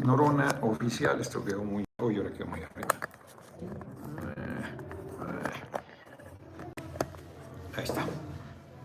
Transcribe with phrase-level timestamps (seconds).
[0.00, 1.20] Norona oficial.
[1.20, 1.84] Esto quedó muy...
[2.02, 2.88] Uy, ahora quedó muy arriba.
[7.76, 8.04] Ahí está.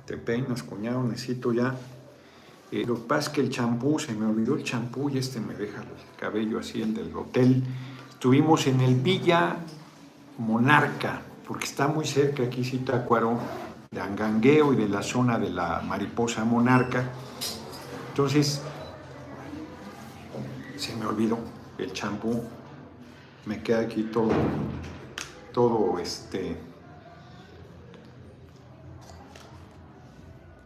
[0.05, 1.75] Te peinas, cuñado, necesito ya.
[2.71, 5.39] Eh, lo que pasa es que el champú, se me olvidó el champú y este
[5.39, 7.63] me deja el cabello así, el del hotel.
[8.09, 9.57] Estuvimos en el Villa
[10.37, 13.39] Monarca, porque está muy cerca aquí Zitácuaro,
[13.91, 17.09] de Angangueo y de la zona de la mariposa monarca.
[18.09, 18.61] Entonces,
[20.77, 21.39] se me olvidó
[21.77, 22.43] el champú,
[23.45, 24.31] me queda aquí todo,
[25.51, 26.57] todo este,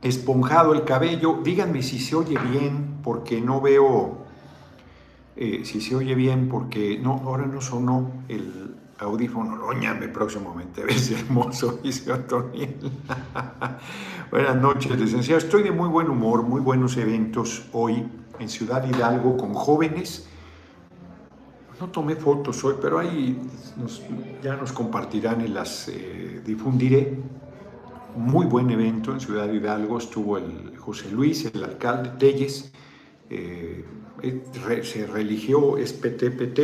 [0.02, 1.40] esponjado el cabello.
[1.44, 4.26] Díganme si se oye bien, porque no veo,
[5.36, 9.56] eh, si se oye bien, porque no, ahora no sonó el audífono.
[9.56, 12.92] Loñame próximamente, ves hermoso, dice Otoniel.
[14.32, 15.40] Buenas noches, licenciado.
[15.40, 18.06] Estoy de muy buen humor, muy buenos eventos hoy
[18.40, 20.28] en Ciudad Hidalgo con jóvenes.
[21.80, 23.40] No tomé fotos hoy, pero ahí
[24.44, 27.18] ya nos compartirán y las eh, difundiré.
[28.16, 32.72] Muy buen evento en Ciudad Hidalgo, estuvo el José Luis, el alcalde Telles,
[33.30, 33.86] eh,
[34.22, 36.60] eh, se religió, es PTPT,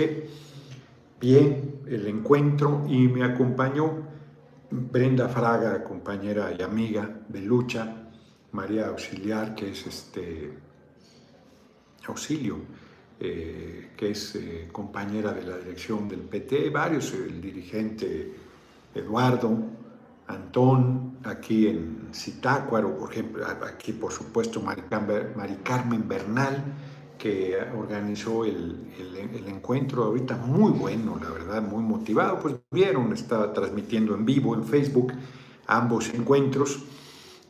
[1.19, 4.03] bien el encuentro y me acompañó
[4.69, 8.09] Brenda Fraga, compañera y amiga de lucha,
[8.51, 10.66] María Auxiliar, que es este
[12.07, 12.57] Auxilio,
[13.19, 14.39] eh, que es
[14.71, 18.33] compañera de la dirección del PT, varios, el dirigente
[18.93, 19.57] Eduardo,
[20.27, 26.63] Antón, aquí en Zitácuaro, por ejemplo, aquí por supuesto Mari Carmen Bernal,
[27.17, 28.87] que organizó el,
[29.47, 34.63] encuentro ahorita muy bueno, la verdad, muy motivado, pues vieron, estaba transmitiendo en vivo en
[34.63, 35.13] Facebook
[35.65, 36.83] ambos encuentros.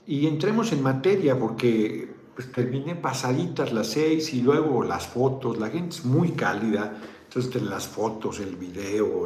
[0.06, 5.72] Y entremos en materia porque pues, terminé pasaditas las seis y luego las fotos, la
[5.72, 9.26] gente es muy cálida, entonces las fotos, el video,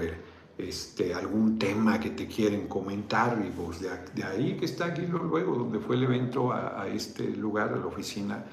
[0.58, 5.56] este, algún tema que te quieren comentar y vos de, ahí que está aquí luego
[5.58, 8.46] donde fue el evento a, este lugar, a la oficina,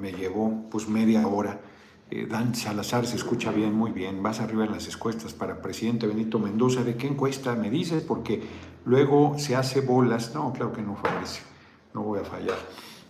[0.00, 1.60] me llevó pues media hora.
[2.08, 6.06] Eh, Dan Salazar se escucha bien, muy bien, vas arriba en las encuestas para presidente
[6.06, 8.04] Benito Mendoza, ¿de qué encuesta me dices?
[8.04, 8.44] Porque
[8.84, 11.42] luego se hace bolas, no, claro que no Fabricio,
[11.94, 12.58] no voy a fallar.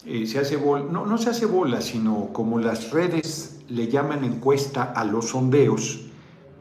[0.05, 4.93] Eh, se hace no, no se hace bolas, sino como las redes le llaman encuesta
[4.95, 6.13] a los sondeos,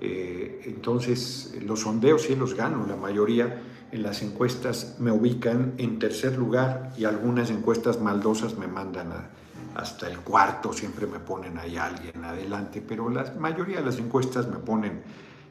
[0.03, 5.99] eh, entonces, los sondeos sí los gano, la mayoría en las encuestas me ubican en
[5.99, 9.29] tercer lugar y algunas encuestas maldosas me mandan
[9.75, 14.47] hasta el cuarto, siempre me ponen ahí alguien adelante, pero la mayoría de las encuestas
[14.47, 15.03] me ponen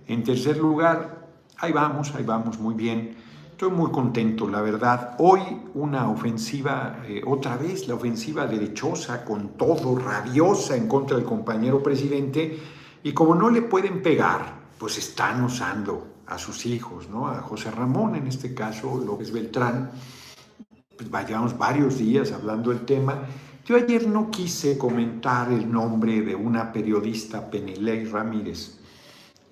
[0.08, 1.28] en tercer lugar.
[1.58, 3.16] Ahí vamos, ahí vamos, muy bien.
[3.60, 5.16] Estoy muy contento, la verdad.
[5.18, 5.40] Hoy
[5.74, 11.82] una ofensiva, eh, otra vez la ofensiva derechosa, con todo, rabiosa en contra del compañero
[11.82, 12.58] presidente
[13.02, 17.28] y como no le pueden pegar, pues están usando a sus hijos, ¿no?
[17.28, 19.90] A José Ramón, en este caso, López Beltrán.
[20.96, 23.24] Pues vayamos varios días hablando del tema.
[23.66, 28.78] Yo ayer no quise comentar el nombre de una periodista, Penilei Ramírez,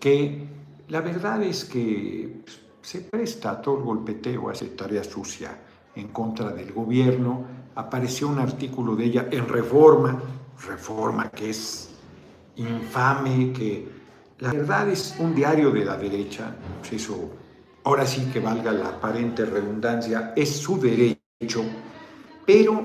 [0.01, 0.49] que
[0.89, 5.59] la verdad es que pues, se presta a todo el golpeteo, a esa tarea sucia
[5.95, 7.45] en contra del gobierno.
[7.75, 10.19] Apareció un artículo de ella en Reforma,
[10.67, 11.91] Reforma que es
[12.57, 13.87] infame, que
[14.39, 17.31] la verdad es un diario de la derecha, pues eso,
[17.85, 21.65] ahora sí que valga la aparente redundancia, es su derecho,
[22.47, 22.83] pero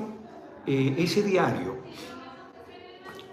[0.68, 1.78] eh, ese diario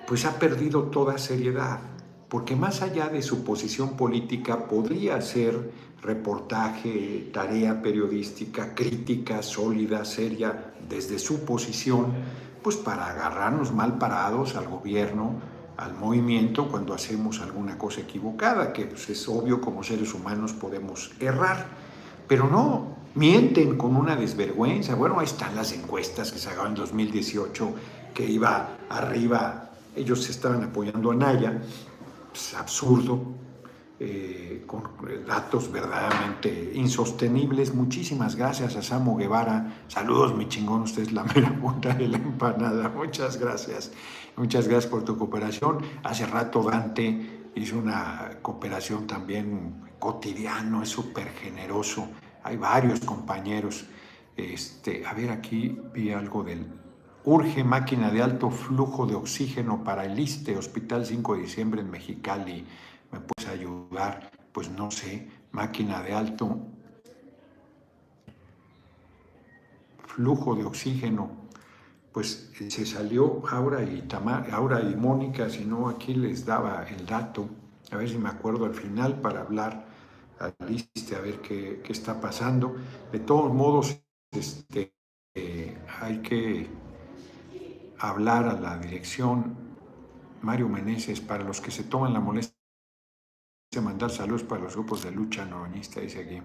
[0.07, 1.81] pues ha perdido toda seriedad,
[2.29, 10.73] porque más allá de su posición política podría ser reportaje, tarea periodística, crítica sólida, seria,
[10.89, 12.13] desde su posición,
[12.63, 15.35] pues para agarrarnos mal parados al gobierno,
[15.77, 21.13] al movimiento cuando hacemos alguna cosa equivocada, que pues, es obvio como seres humanos podemos
[21.21, 21.67] errar,
[22.29, 24.95] pero no, mienten con una desvergüenza.
[24.95, 27.75] Bueno, ahí están las encuestas que se hagan en 2018,
[28.15, 31.61] que iba arriba, ellos estaban apoyando a Naya,
[32.31, 33.40] pues, absurdo,
[34.03, 34.83] eh, con
[35.27, 37.75] datos verdaderamente insostenibles.
[37.75, 39.85] Muchísimas gracias a Samo Guevara.
[39.89, 42.89] Saludos, mi chingón, usted es la mera punta de la empanada.
[42.89, 43.93] Muchas gracias.
[44.37, 45.81] Muchas gracias por tu cooperación.
[46.03, 52.09] Hace rato Dante hizo una cooperación también cotidiano, es súper generoso.
[52.43, 53.85] Hay varios compañeros.
[54.35, 56.67] Este, a ver, aquí vi algo del
[57.25, 61.91] urge máquina de alto flujo de oxígeno para el ISTE, Hospital 5 de Diciembre en
[61.91, 62.65] Mexicali
[63.13, 66.59] me puedes ayudar, pues no sé, máquina de alto.
[70.07, 71.41] Flujo de oxígeno.
[72.13, 77.07] Pues se salió Aura y, Tamar, Aura y Mónica, si no aquí les daba el
[77.07, 77.49] dato,
[77.93, 79.87] a ver si me acuerdo al final para hablar
[80.41, 82.75] a lista, a ver qué, qué, está pasando.
[83.13, 84.01] De todos modos,
[84.33, 84.93] este,
[85.35, 86.69] eh, hay que
[87.99, 89.57] hablar a la dirección.
[90.43, 92.60] Mario Meneses para los que se toman la molestia
[93.79, 96.43] mandar saludos para los grupos de lucha noroñista, dice aquí.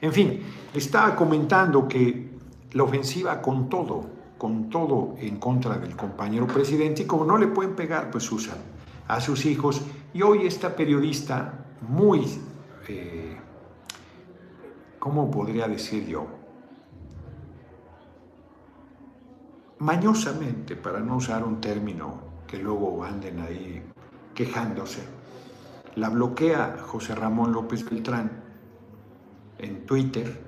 [0.00, 0.40] En fin,
[0.74, 2.30] estaba comentando que
[2.72, 4.04] la ofensiva con todo,
[4.36, 8.58] con todo en contra del compañero presidente y como no le pueden pegar, pues usan
[9.06, 9.82] a sus hijos.
[10.12, 12.26] Y hoy esta periodista muy,
[12.88, 13.38] eh,
[14.98, 16.26] ¿cómo podría decir yo?
[19.78, 22.18] Mañosamente, para no usar un término
[22.48, 23.80] que luego anden ahí
[24.34, 25.04] quejándose,
[25.96, 28.42] la bloquea José Ramón López Beltrán
[29.58, 30.42] en Twitter.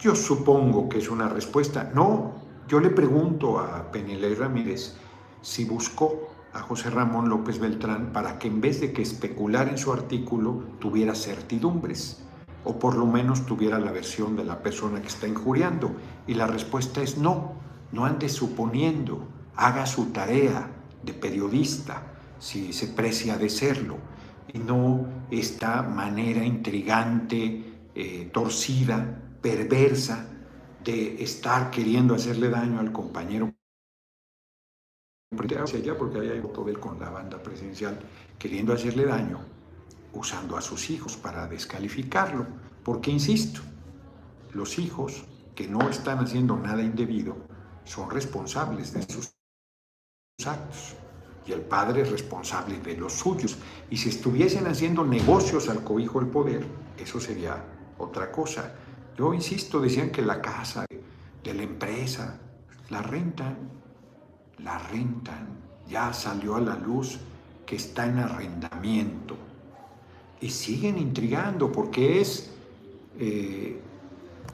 [0.00, 1.90] Yo supongo que es una respuesta.
[1.94, 2.32] No,
[2.68, 4.96] yo le pregunto a Penilei Ramírez
[5.42, 9.78] si buscó a José Ramón López Beltrán para que en vez de que especular en
[9.78, 12.24] su artículo tuviera certidumbres
[12.64, 15.92] o por lo menos tuviera la versión de la persona que está injuriando.
[16.26, 17.54] Y la respuesta es no,
[17.90, 19.26] no ande suponiendo,
[19.56, 20.70] haga su tarea
[21.02, 24.11] de periodista si se precia de serlo
[24.52, 30.26] y no esta manera intrigante, eh, torcida, perversa
[30.82, 33.52] de estar queriendo hacerle daño al compañero.
[35.30, 37.98] Porque hay voto con la banda presidencial
[38.38, 39.40] queriendo hacerle daño
[40.12, 42.46] usando a sus hijos para descalificarlo.
[42.84, 43.60] Porque insisto
[44.52, 45.24] los hijos
[45.54, 47.36] que no están haciendo nada indebido
[47.84, 49.34] son responsables de sus
[50.46, 50.96] actos
[51.46, 53.56] y el padre es responsable de los suyos.
[53.90, 56.64] Y si estuviesen haciendo negocios al cobijo del poder,
[56.98, 57.64] eso sería
[57.98, 58.74] otra cosa.
[59.16, 60.86] Yo insisto, decían que la casa
[61.42, 62.38] de la empresa
[62.90, 63.56] la rentan,
[64.58, 65.48] la rentan.
[65.88, 67.18] Ya salió a la luz
[67.66, 69.36] que está en arrendamiento.
[70.40, 72.52] Y siguen intrigando porque es,
[73.18, 73.80] eh,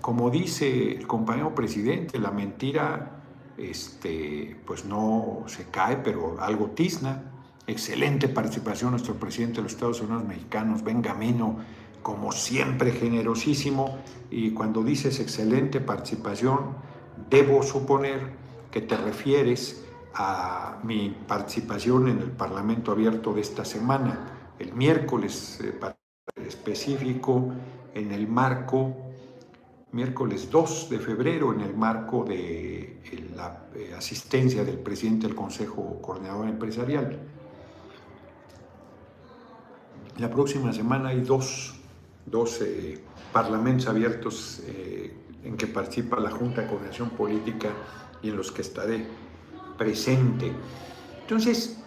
[0.00, 3.18] como dice el compañero presidente, la mentira
[3.58, 7.32] este, pues no se cae, pero algo tizna.
[7.66, 11.58] Excelente participación nuestro presidente de los Estados Unidos mexicanos, Benjamino,
[12.02, 13.99] como siempre generosísimo.
[14.31, 16.76] Y cuando dices excelente participación,
[17.28, 18.32] debo suponer
[18.70, 19.84] que te refieres
[20.14, 25.78] a mi participación en el Parlamento Abierto de esta semana, el miércoles eh,
[26.37, 27.52] específico,
[27.94, 29.07] en el marco
[29.93, 35.35] miércoles 2 de febrero en el marco de eh, la eh, asistencia del presidente del
[35.35, 37.19] Consejo Coordinador Empresarial.
[40.19, 41.75] La próxima semana hay dos,
[42.61, 43.00] eh,
[43.32, 44.62] parlamentos abiertos
[45.44, 47.69] en que participa la Junta de Coordinación Política
[48.23, 49.06] y en los que estaré
[49.76, 50.50] presente.
[51.20, 51.79] Entonces,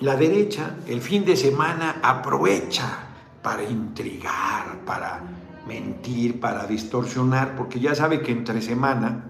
[0.00, 3.06] la derecha el fin de semana aprovecha
[3.42, 5.22] para intrigar, para
[5.66, 9.24] mentir, para distorsionar, porque ya sabe que entre semana,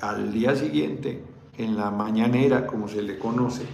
[0.00, 1.24] al día siguiente,
[1.58, 3.66] en la mañanera, como se le conoce,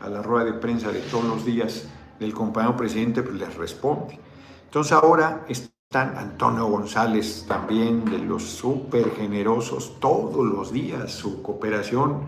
[0.00, 1.88] a la rueda de prensa de todos los días
[2.18, 4.18] del compañero presidente, pues les responde.
[4.64, 12.22] Entonces ahora están Antonio González también, de los súper generosos, todos los días, su cooperación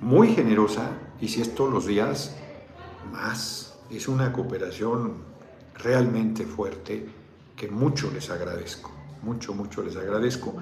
[0.00, 2.36] muy generosa, y si es todos los días,
[3.12, 3.78] más.
[3.90, 5.14] Es una cooperación
[5.74, 7.21] realmente fuerte
[7.56, 8.90] que mucho les agradezco,
[9.22, 10.54] mucho, mucho les agradezco.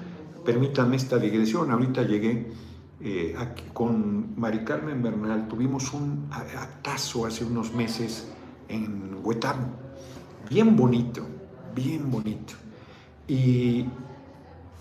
[0.45, 2.51] Permítanme esta digresión, ahorita llegué
[2.99, 3.35] eh,
[3.73, 8.27] con Mari Carmen Bernal, tuvimos un actazo hace unos meses
[8.67, 9.73] en Huetamo,
[10.49, 11.25] bien bonito,
[11.75, 12.53] bien bonito.
[13.27, 13.85] Y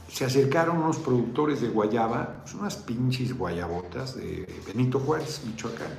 [0.08, 5.92] se acercaron unos productores de guayaba, son unas pinches guayabotas de Benito Juárez, Michoacán,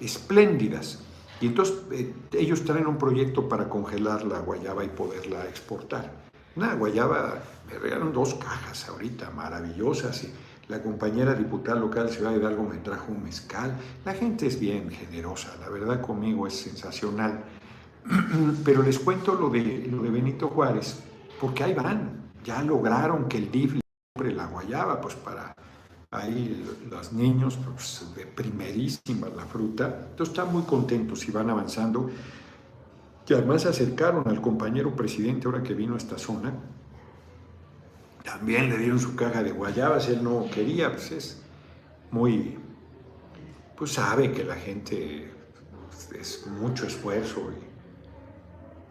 [0.00, 1.04] espléndidas
[1.42, 6.12] y entonces eh, ellos traen un proyecto para congelar la guayaba y poderla exportar.
[6.54, 10.22] Una guayaba, me regalan dos cajas ahorita, maravillosas.
[10.22, 10.32] Y
[10.68, 13.76] la compañera diputada local Ciudad Hidalgo me trajo un mezcal.
[14.04, 17.42] La gente es bien generosa, la verdad conmigo es sensacional.
[18.64, 21.02] Pero les cuento lo de, lo de Benito Juárez,
[21.40, 22.22] porque ahí van.
[22.44, 23.80] Ya lograron que el DIF le
[24.14, 25.56] compre la guayaba, pues para
[26.12, 32.10] ahí los niños, pues, de primerísima la fruta, entonces están muy contentos y van avanzando.
[33.26, 36.52] Y además se acercaron al compañero presidente ahora que vino a esta zona.
[38.22, 41.42] También le dieron su caja de guayabas, él no quería, pues es
[42.10, 42.58] muy,
[43.76, 45.32] pues sabe que la gente
[45.88, 47.50] pues, es mucho esfuerzo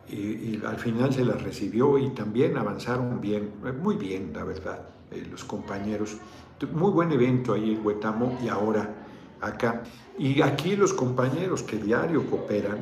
[0.10, 4.90] y, y, al final se las recibió y también avanzaron bien, muy bien, la verdad,
[5.12, 6.18] eh, los compañeros
[6.68, 8.94] Muy buen evento ahí en Huetamo y ahora
[9.42, 9.84] acá.
[10.18, 12.78] Y aquí los compañeros que diario cooperan,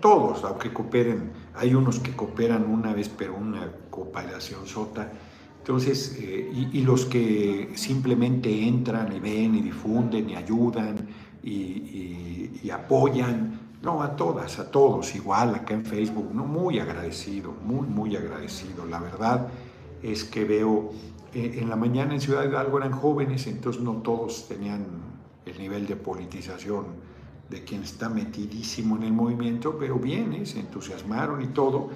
[0.00, 5.10] todos, aunque cooperen, hay unos que cooperan una vez, pero una cooperación sota.
[5.58, 10.96] Entonces, eh, y, los que simplemente entran y ven y difunden y ayudan
[11.42, 17.86] y, apoyan, no, a todas, a todos, igual acá en Facebook, no, muy agradecido, muy,
[17.86, 18.86] muy agradecido.
[18.86, 19.48] La verdad
[20.02, 20.92] es que veo,
[21.34, 24.86] eh, en la mañana en Ciudad Hidalgo eran jóvenes, entonces no todos tenían
[25.46, 26.86] el nivel de politización
[27.48, 31.90] de quien está metidísimo en el movimiento, pero bien, se entusiasmaron y todo.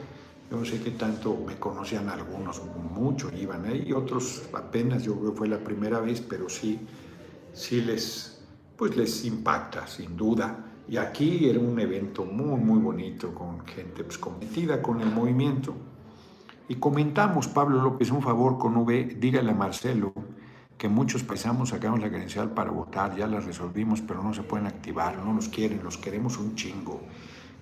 [0.51, 2.61] Yo no sé qué tanto me conocían algunos,
[2.93, 6.81] mucho iban ahí, otros apenas, yo creo que fue la primera vez, pero sí,
[7.53, 8.43] sí les,
[8.77, 10.73] pues les impacta, sin duda.
[10.87, 15.75] Y aquí era un evento muy, muy bonito, con gente pues, cometida con el movimiento.
[16.67, 20.15] Y comentamos, Pablo López, un favor con V, dígale a Marcelo
[20.79, 24.67] que muchos paisanos sacamos la credencial para votar, ya la resolvimos, pero no se pueden
[24.67, 27.03] activar, no nos quieren, los queremos un chingo.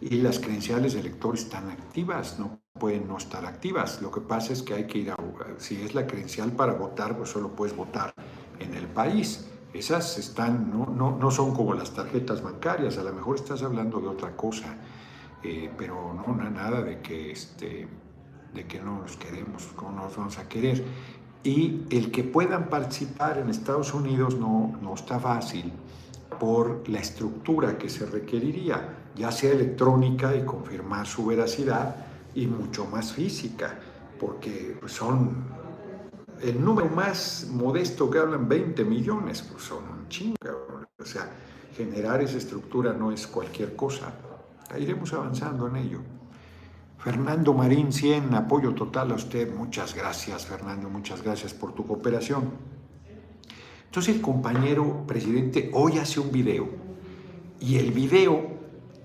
[0.00, 4.00] Y las credenciales de están activas, no pueden no estar activas.
[4.02, 5.16] Lo que pasa es que hay que ir a,
[5.58, 8.14] si es la credencial para votar, pues solo puedes votar
[8.58, 9.48] en el país.
[9.74, 14.00] Esas están, no, no, no son como las tarjetas bancarias, a lo mejor estás hablando
[14.00, 14.76] de otra cosa,
[15.42, 17.88] eh, pero no nada de que, este,
[18.54, 20.84] de que no los queremos, cómo nos vamos a querer
[21.44, 25.72] y el que puedan participar en Estados Unidos no, no está fácil
[26.38, 31.96] por la estructura que se requeriría, ya sea electrónica y confirmar su veracidad
[32.34, 33.78] y mucho más física,
[34.18, 35.44] porque son
[36.40, 40.36] el número más modesto que hablan 20 millones, pues son un chingo.
[40.98, 41.28] O sea,
[41.76, 44.12] generar esa estructura no es cualquier cosa.
[44.78, 46.00] Iremos avanzando en ello.
[47.02, 49.52] Fernando Marín 100, apoyo total a usted.
[49.52, 52.52] Muchas gracias, Fernando, muchas gracias por tu cooperación.
[53.86, 56.68] Entonces el compañero presidente hoy hace un video
[57.58, 58.56] y el video,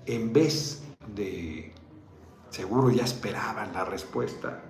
[0.06, 1.74] en vez de,
[2.50, 4.62] seguro ya esperaban la respuesta,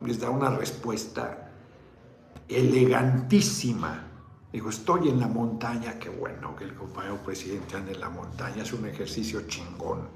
[0.00, 1.50] les da una respuesta
[2.48, 4.06] elegantísima.
[4.52, 8.62] Digo, estoy en la montaña, qué bueno que el compañero presidente ande en la montaña,
[8.62, 10.10] es un ejercicio chingón,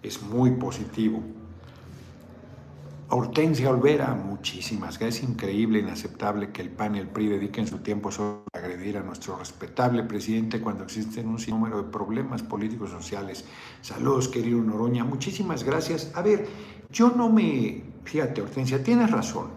[0.00, 1.41] es muy positivo.
[3.14, 5.22] Hortensia Olvera, muchísimas gracias.
[5.22, 8.96] Es increíble, inaceptable que el PAN y el PRI dediquen su tiempo solo a agredir
[8.96, 13.44] a nuestro respetable presidente cuando existen un sinnúmero de problemas políticos sociales.
[13.82, 15.04] Saludos, querido Noroña.
[15.04, 16.10] Muchísimas gracias.
[16.14, 16.48] A ver,
[16.90, 17.84] yo no me...
[18.04, 19.48] Fíjate, Hortensia, tienes razón.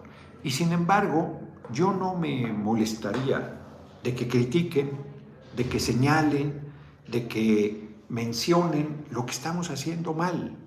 [0.43, 1.39] Y sin embargo,
[1.71, 3.61] yo no me molestaría
[4.03, 4.91] de que critiquen,
[5.55, 6.59] de que señalen,
[7.07, 10.57] de que mencionen lo que estamos haciendo mal.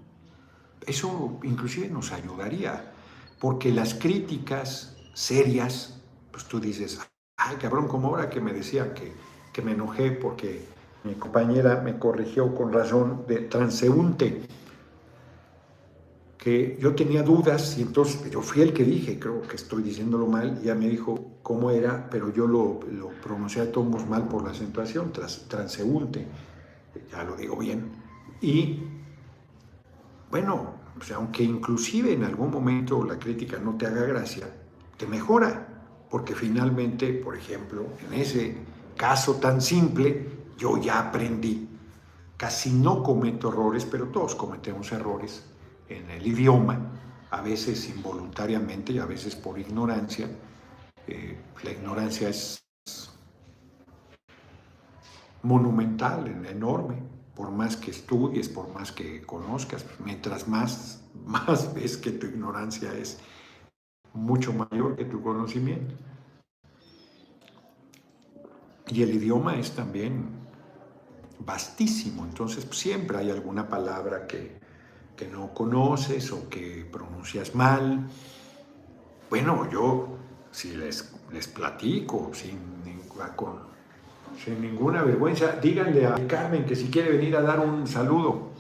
[0.87, 2.93] Eso inclusive nos ayudaría,
[3.41, 6.99] porque las críticas serias, pues tú dices,
[7.37, 9.13] ay cabrón, como ahora que me decía que,
[9.53, 10.65] que me enojé porque
[11.05, 14.43] mi compañera me corrigió con razón de transeúnte,
[16.39, 20.27] que yo tenía dudas y entonces yo fui el que dije, creo que estoy diciéndolo
[20.27, 24.45] mal, ya me dijo cómo era, pero yo lo, lo pronuncié a todos mal por
[24.45, 25.13] la acentuación,
[25.49, 26.27] transeúnte,
[27.11, 27.91] ya lo digo bien,
[28.41, 28.79] y
[30.31, 34.49] bueno, sea, aunque inclusive en algún momento la crítica no te haga gracia,
[34.97, 35.67] te mejora,
[36.11, 38.57] porque finalmente, por ejemplo, en ese
[38.97, 41.69] caso tan simple, yo ya aprendí.
[42.37, 45.45] Casi no cometo errores, pero todos cometemos errores
[45.89, 46.93] en el idioma,
[47.31, 50.29] a veces involuntariamente y a veces por ignorancia.
[51.07, 52.63] Eh, la ignorancia es
[55.43, 62.11] monumental, enorme por más que estudies, por más que conozcas, mientras más, más ves que
[62.11, 63.21] tu ignorancia es
[64.13, 65.95] mucho mayor que tu conocimiento.
[68.89, 70.31] Y el idioma es también
[71.39, 74.59] vastísimo, entonces siempre hay alguna palabra que,
[75.17, 78.09] que no conoces o que pronuncias mal.
[79.31, 80.19] Bueno, yo
[80.51, 82.59] si les, les platico sin,
[83.37, 83.61] con,
[84.45, 88.51] sin ninguna vergüenza, díganle a Carmen que si quiere venir a dar un saludo.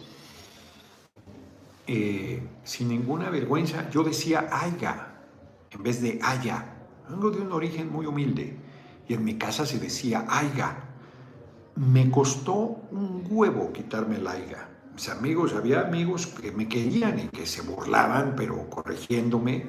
[1.87, 5.08] Eh, sin ninguna vergüenza, yo decía aiga
[5.70, 6.75] en vez de haya.
[7.08, 8.56] Vengo de un origen muy humilde
[9.08, 10.85] y en mi casa se decía aiga.
[11.76, 14.68] Me costó un huevo quitarme el aiga.
[14.92, 19.64] Mis amigos, había amigos que me querían y que se burlaban, pero corrigiéndome,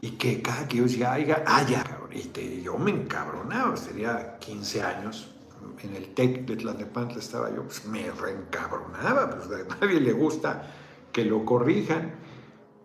[0.00, 5.36] y que cada que yo decía aiga, haya, y yo me encabronaba, tenía 15 años,
[5.82, 10.70] en el TEC de Tlalnepantla estaba yo, pues me reencabronaba, pues a nadie le gusta
[11.12, 12.14] que lo corrijan,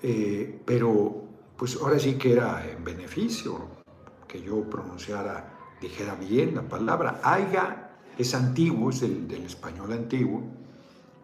[0.01, 1.23] eh, pero
[1.57, 3.81] pues ahora sí que era en beneficio
[4.27, 7.19] que yo pronunciara dijera bien la palabra.
[7.23, 10.43] Aiga es antiguo, es del, del español antiguo,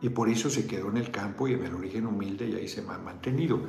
[0.01, 2.67] y por eso se quedó en el campo y en el origen humilde y ahí
[2.67, 3.59] se ha mantenido.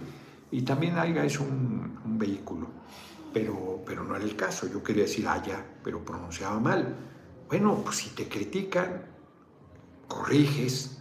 [0.50, 2.69] Y también Aiga es un, un vehículo,
[3.33, 4.67] pero, pero no era el caso.
[4.69, 6.97] Yo quería decir Haya, pero pronunciaba mal.
[7.49, 9.05] Bueno, pues si te critican,
[10.07, 10.99] corriges.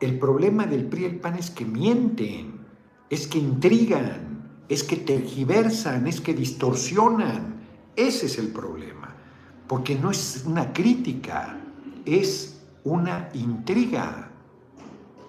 [0.00, 2.60] El problema del PRI y el PAN es que mienten,
[3.10, 7.62] es que intrigan, es que tergiversan, es que distorsionan.
[7.96, 9.14] Ese es el problema,
[9.66, 11.60] porque no es una crítica,
[12.04, 14.30] es una intriga.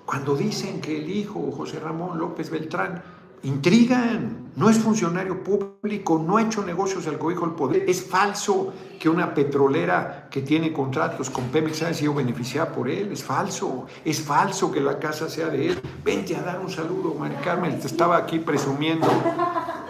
[0.06, 3.02] Cuando dicen que el hijo José Ramón López Beltrán
[3.44, 8.74] intrigan, no es funcionario público, no ha hecho negocios al cobijo del poder, es falso
[9.00, 13.86] que una petrolera que tiene contratos con Pemex haya sido beneficiada por él, es falso,
[14.04, 15.82] es falso que la casa sea de él.
[16.04, 19.08] Vente a dar un saludo, Mari Carmen, te estaba aquí presumiendo,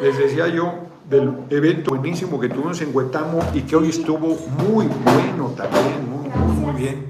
[0.02, 0.74] les decía yo,
[1.10, 6.30] del evento buenísimo que tuvimos en Huetamo y que hoy estuvo muy bueno también, muy,
[6.30, 7.08] muy, muy bien.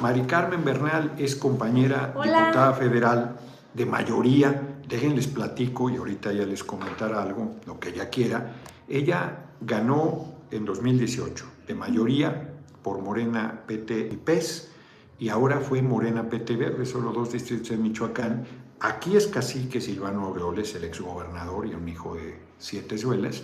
[0.00, 3.36] Mari Carmen Bernal es compañera diputada federal
[3.74, 8.56] de mayoría déjenles platico y ahorita ya les comentará algo, lo que ella quiera.
[8.88, 12.52] Ella ganó en 2018 de mayoría
[12.82, 14.70] por Morena, PT y PES,
[15.18, 18.46] y ahora fue Morena, PT Verde, solo dos distritos en Michoacán.
[18.80, 23.42] Aquí es cacique Silvano Aureoles, el exgobernador y un hijo de siete suelas,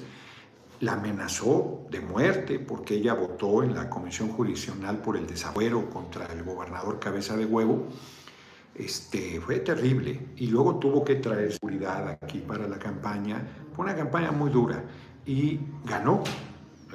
[0.80, 6.26] la amenazó de muerte porque ella votó en la Comisión Jurisdiccional por el desafuero contra
[6.26, 7.87] el gobernador Cabeza de Huevo
[8.75, 13.47] este, fue terrible y luego tuvo que traer seguridad aquí para la campaña.
[13.75, 14.83] Fue una campaña muy dura
[15.26, 16.23] y ganó,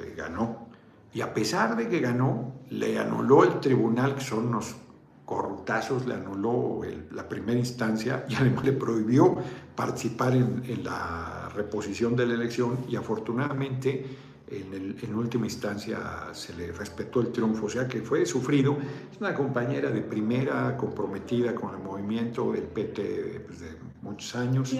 [0.00, 0.68] eh, ganó.
[1.12, 4.76] Y a pesar de que ganó, le anuló el tribunal, que son unos
[5.24, 6.80] corruptazos, le anuló
[7.12, 9.36] la primera instancia y además le prohibió
[9.74, 14.04] participar en, en la reposición de la elección y afortunadamente
[14.50, 15.98] en, última instancia
[16.32, 18.76] se le respetó el triunfo, o sea que fue sufrido.
[19.12, 24.72] Es una compañera de primera, comprometida con el movimiento del PT pues, de, muchos años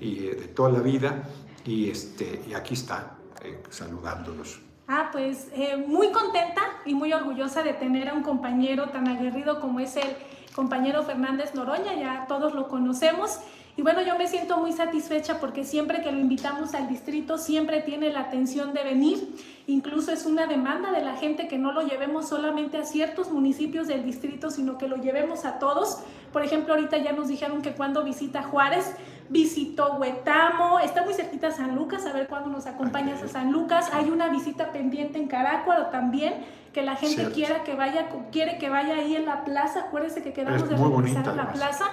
[0.00, 1.24] y eh, de toda la vida,
[1.64, 4.60] y, este, y aquí está, eh, saludándolos.
[4.88, 9.60] Ah, pues eh, muy contenta y muy orgullosa de tener a un compañero tan aguerrido
[9.60, 10.16] como es el
[10.54, 13.40] compañero Fernández Noroña, ya todos lo conocemos.
[13.76, 17.82] Y bueno, yo me siento muy satisfecha porque siempre que lo invitamos al distrito, siempre
[17.82, 19.36] tiene la atención de venir.
[19.66, 23.86] Incluso es una demanda de la gente que no lo llevemos solamente a ciertos municipios
[23.86, 25.98] del distrito, sino que lo llevemos a todos.
[26.32, 28.94] Por ejemplo, ahorita ya nos dijeron que cuando visita Juárez,
[29.28, 33.90] visitó Huetamo, está muy cerquita San Lucas, a ver cuándo nos acompañas a San Lucas.
[33.92, 36.34] Hay una visita pendiente en Carácuaro también,
[36.72, 39.80] que la gente quiera que vaya, quiere que vaya ahí en la plaza.
[39.80, 41.84] Acuérdense que quedamos de regresar a la plaza.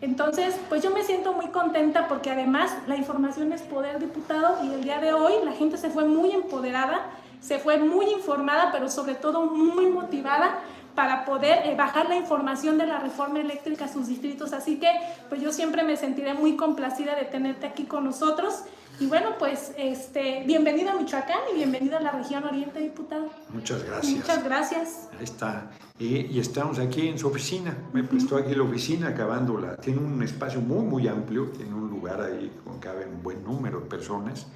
[0.00, 4.72] Entonces, pues yo me siento muy contenta porque además la información es poder diputado y
[4.74, 7.06] el día de hoy la gente se fue muy empoderada,
[7.40, 10.58] se fue muy informada, pero sobre todo muy motivada
[10.94, 14.52] para poder eh, bajar la información de la reforma eléctrica a sus distritos.
[14.52, 14.90] Así que
[15.28, 18.64] pues yo siempre me sentiré muy complacida de tenerte aquí con nosotros
[19.00, 23.30] y bueno, pues este, bienvenido a Michoacán y bienvenido a la región Oriente, diputado.
[23.50, 24.16] Muchas gracias.
[24.16, 25.08] Muchas gracias.
[25.18, 25.70] Ahí está.
[25.98, 27.76] Y, estamos aquí en su oficina.
[27.92, 29.76] Me prestó aquí la oficina acabándola.
[29.76, 31.46] Tiene un espacio muy, muy amplio.
[31.46, 34.46] Tiene un lugar ahí con caben un buen número de personas.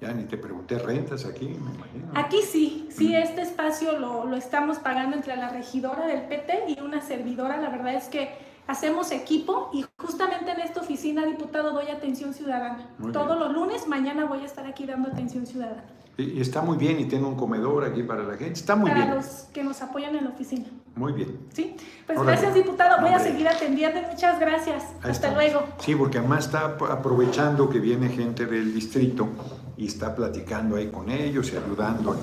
[0.00, 2.10] Ya ni te pregunté rentas aquí, me imagino.
[2.14, 6.80] Aquí sí, sí, este espacio lo, lo estamos pagando entre la regidora del PT y
[6.80, 7.56] una servidora.
[7.56, 8.30] La verdad es que
[8.66, 12.90] hacemos equipo y justamente en esta oficina, diputado, doy atención ciudadana.
[13.12, 15.84] Todos los lunes, mañana voy a estar aquí dando atención ciudadana.
[16.18, 18.54] Y, está muy bien y tengo un comedor aquí para la gente.
[18.54, 19.04] Está muy bien.
[19.04, 20.66] Para los que nos apoyan en la oficina.
[20.94, 21.38] Muy bien.
[21.52, 21.76] Sí,
[22.06, 24.00] pues gracias diputado, voy a seguir atendiendo.
[24.10, 24.84] Muchas gracias.
[25.02, 25.62] Hasta luego.
[25.78, 29.28] Sí, porque además está aprovechando que viene gente del distrito
[29.76, 32.16] y está platicando ahí con ellos y ayudando.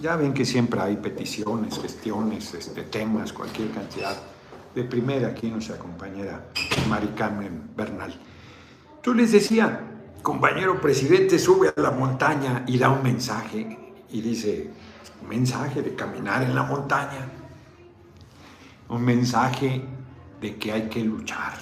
[0.00, 4.16] ya ven que siempre hay peticiones, gestiones, este, temas, cualquier cantidad
[4.74, 6.46] de primera aquí nuestra compañera
[6.88, 8.14] Mari Carmen Bernal.
[9.02, 9.89] Tú les decía,
[10.22, 13.78] compañero presidente sube a la montaña y da un mensaje
[14.10, 14.70] y dice,
[15.22, 17.28] un mensaje de caminar en la montaña,
[18.88, 19.82] un mensaje
[20.40, 21.54] de que hay que luchar,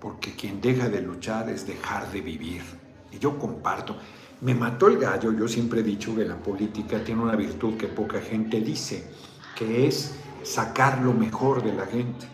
[0.00, 2.62] porque quien deja de luchar es dejar de vivir.
[3.10, 3.96] Y yo comparto,
[4.40, 7.88] me mató el gallo, yo siempre he dicho que la política tiene una virtud que
[7.88, 9.10] poca gente dice,
[9.56, 12.26] que es sacar lo mejor de la gente.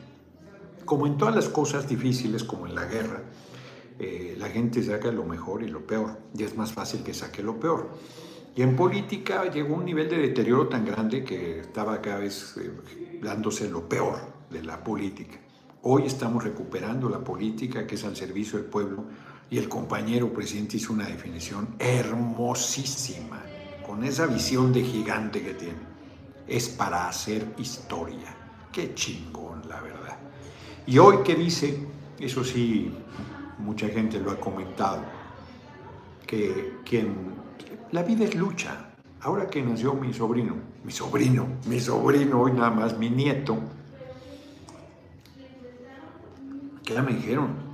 [0.85, 3.23] Como en todas las cosas difíciles, como en la guerra,
[4.05, 7.41] eh, la gente saca lo mejor y lo peor, y es más fácil que saque
[7.41, 7.89] lo peor.
[8.57, 13.21] Y en política llegó un nivel de deterioro tan grande que estaba cada vez eh,
[13.23, 14.19] dándose lo peor
[14.51, 15.39] de la política.
[15.83, 19.05] Hoy estamos recuperando la política que es al servicio del pueblo
[19.49, 23.41] y el compañero presidente hizo una definición hermosísima,
[23.87, 25.79] con esa visión de gigante que tiene,
[26.49, 28.35] es para hacer historia.
[28.73, 30.19] Qué chingón, la verdad.
[30.87, 31.87] Y hoy que dice,
[32.19, 32.93] eso sí,
[33.63, 35.03] mucha gente lo ha comentado,
[36.27, 37.15] que quien,
[37.91, 38.89] la vida es lucha.
[39.21, 43.57] Ahora que nació mi sobrino, mi sobrino, mi sobrino, hoy nada más, mi nieto,
[46.83, 47.73] que ya me dijeron,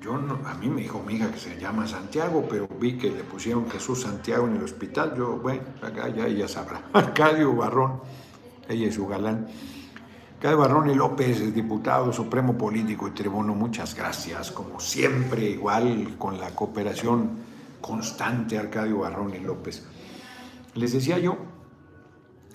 [0.00, 3.24] yo a mí me dijo mi hija que se llama Santiago, pero vi que le
[3.24, 5.14] pusieron Jesús Santiago en el hospital.
[5.16, 6.82] Yo, bueno, acá ya ella sabrá.
[6.92, 8.00] Arcadio Barrón,
[8.68, 9.48] ella es su galán.
[10.46, 14.52] Arcadio Barrón y López, diputado supremo político y tribuno, muchas gracias.
[14.52, 17.30] Como siempre, igual con la cooperación
[17.80, 19.84] constante, Arcadio Barrón y López.
[20.74, 21.36] Les decía yo,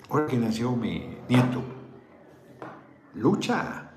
[0.08, 1.62] ahora que nació mi nieto,
[3.16, 3.90] lucha.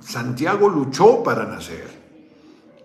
[0.00, 1.90] Santiago luchó para nacer.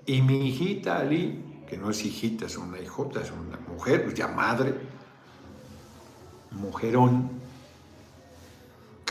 [0.06, 4.16] Y mi hijita Ali, que no es hijita, es una hijota, es una mujer, pues
[4.16, 4.76] ya madre,
[6.52, 7.41] mujerón,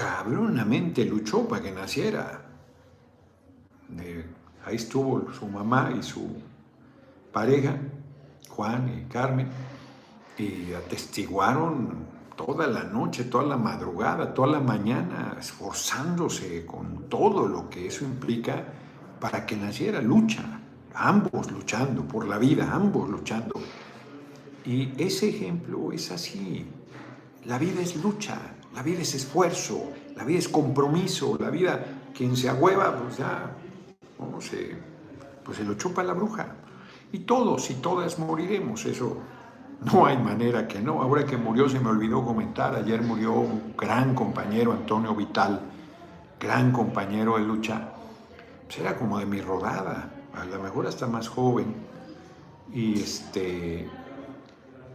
[0.00, 2.40] cabronamente luchó para que naciera.
[4.64, 6.26] ahí estuvo su mamá y su
[7.30, 7.76] pareja,
[8.48, 9.48] Juan y Carmen,
[10.38, 17.68] y atestiguaron toda la noche, toda la madrugada, toda la mañana, esforzándose con todo lo
[17.68, 18.64] que eso implica
[19.20, 20.60] para que naciera lucha
[20.94, 23.60] ambos luchando por la vida, ambos luchando.
[24.64, 26.66] Y ese ejemplo es así.
[27.44, 28.38] La vida es lucha,
[28.74, 33.56] la vida es esfuerzo, la vida es compromiso, la vida, quien se agüeva, pues ya,
[34.16, 34.76] ¿cómo se,
[35.44, 36.54] pues se lo chupa la bruja.
[37.12, 39.16] Y todos y todas moriremos, eso
[39.92, 41.02] no hay manera que no.
[41.02, 45.60] Ahora que murió, se me olvidó comentar, ayer murió un gran compañero, Antonio Vital,
[46.38, 47.92] gran compañero de lucha,
[48.66, 51.74] pues era como de mi rodada, a lo mejor hasta más joven.
[52.72, 53.88] Y este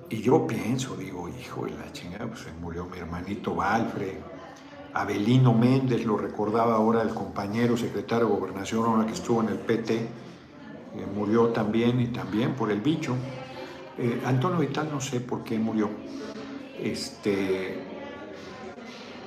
[0.10, 4.20] y yo pienso, digo, hijo de la chingada, pues murió mi hermanito Valfre,
[4.94, 9.58] Abelino Méndez, lo recordaba ahora el compañero secretario de Gobernación, ahora que estuvo en el
[9.58, 10.08] PT, eh,
[11.14, 13.16] murió también y también por el bicho.
[13.98, 15.90] Eh, Antonio Vital no sé por qué murió.
[16.80, 17.84] Este,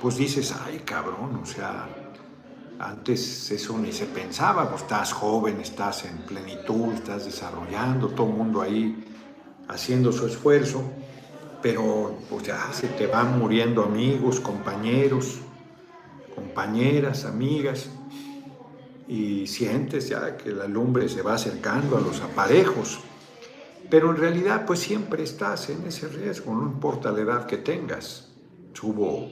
[0.01, 1.87] pues dices, ay cabrón, o sea,
[2.79, 8.33] antes eso ni se pensaba, pues estás joven, estás en plenitud, estás desarrollando, todo el
[8.33, 9.08] mundo ahí
[9.69, 10.83] haciendo su esfuerzo,
[11.61, 15.39] pero pues ya se te van muriendo amigos, compañeros,
[16.35, 17.89] compañeras, amigas,
[19.07, 22.99] y sientes ya que la lumbre se va acercando a los aparejos,
[23.89, 28.25] pero en realidad pues siempre estás en ese riesgo, no importa la edad que tengas.
[28.81, 29.27] Hubo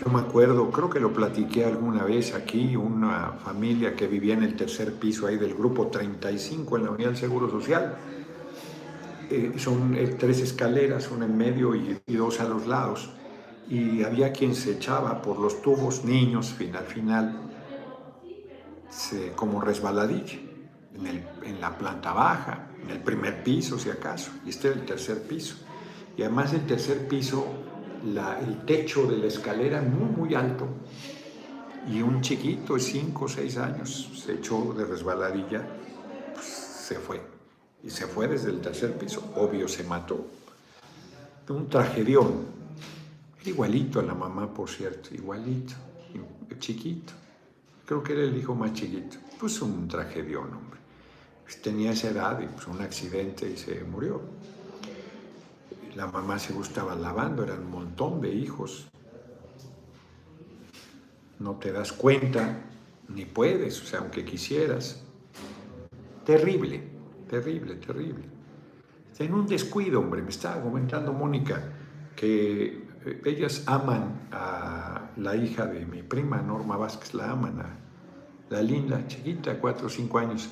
[0.00, 4.42] yo me acuerdo, creo que lo platiqué alguna vez aquí, una familia que vivía en
[4.42, 7.98] el tercer piso ahí del grupo 35 en la Unidad del Seguro Social.
[9.30, 13.10] Eh, son eh, tres escaleras, una en medio y, dos a los lados.
[13.68, 17.40] Y había quien se echaba por los tubos, niños, al final,
[19.36, 20.40] como resbaladilla,
[20.96, 24.86] en, en la planta baja, en el primer piso si acaso, y este era el
[24.86, 25.54] tercer piso.
[26.16, 27.46] Y además el tercer piso
[28.04, 30.66] el techo de la escalera muy, muy alto.
[31.88, 35.66] Y un chiquito de 5 o 6 años se echó de resbaladilla,
[36.34, 37.39] pues, se fue.
[37.82, 39.32] Y se fue desde el tercer piso.
[39.36, 40.26] Obvio, se mató.
[41.48, 42.60] Un tragedión.
[43.44, 45.74] igualito a la mamá, por cierto, igualito,
[46.58, 47.12] chiquito.
[47.86, 49.16] Creo que era el hijo más chiquito.
[49.38, 50.78] Pues un tragedión, hombre.
[51.42, 54.20] Pues, tenía esa edad y pues un accidente y se murió
[55.94, 58.88] la mamá se gustaba lavando, eran un montón de hijos.
[61.38, 62.60] No te das cuenta,
[63.08, 65.02] ni puedes, o sea, aunque quisieras.
[66.24, 66.89] Terrible,
[67.30, 68.24] terrible, terrible.
[69.18, 71.62] En un descuido, hombre, me estaba comentando Mónica
[72.16, 77.78] que eh, ellas aman a la hija de mi prima, Norma Vázquez, la aman a
[78.48, 80.48] la linda, chiquita, cuatro o cinco años,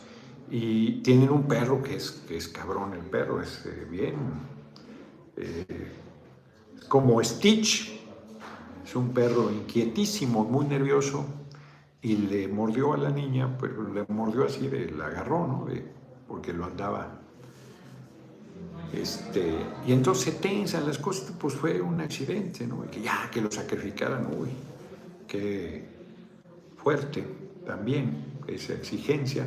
[0.51, 4.15] y tienen un perro que es, que es cabrón, el perro es eh, bien
[5.37, 5.93] eh,
[6.89, 8.01] como Stitch,
[8.85, 11.25] es un perro inquietísimo, muy nervioso,
[12.03, 15.67] y le mordió a la niña, pero le mordió así, de, la agarró, ¿no?
[16.29, 17.19] Porque lo andaba.
[18.93, 19.55] Este,
[19.87, 22.85] y entonces se tensan las cosas, pues fue un accidente, ¿no?
[22.85, 24.51] Y que ya, que lo sacrificaran, uy,
[25.27, 25.85] qué
[26.77, 27.27] fuerte
[27.67, 29.47] también esa exigencia.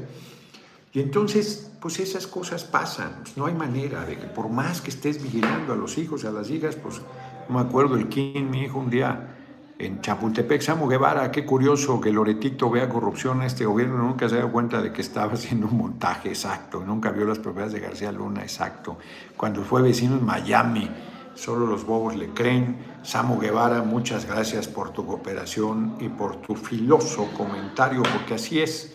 [0.94, 4.90] Y entonces, pues esas cosas pasan, pues, no hay manera de que por más que
[4.90, 7.02] estés vigilando a los hijos a las hijas, pues
[7.48, 9.41] no me acuerdo el King, mi hijo un día
[9.86, 14.38] en Chapultepec, Samu Guevara, qué curioso que Loretito vea corrupción en este gobierno, nunca se
[14.38, 18.12] dio cuenta de que estaba haciendo un montaje exacto, nunca vio las propiedades de García
[18.12, 18.98] Luna exacto.
[19.36, 20.90] Cuando fue vecino en Miami,
[21.34, 22.78] solo los bobos le creen.
[23.02, 28.94] Samu Guevara, muchas gracias por tu cooperación y por tu filoso comentario, porque así es.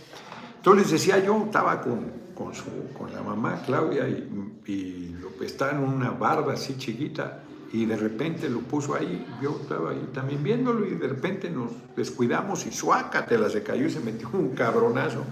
[0.57, 2.65] Entonces les decía yo, estaba con, con, su,
[2.97, 8.49] con la mamá Claudia y, y estaba en una barba así chiquita y de repente
[8.49, 13.51] lo puso ahí, yo estaba ahí también viéndolo y de repente nos descuidamos y suácatela,
[13.51, 15.25] se cayó y se metió un cabronazo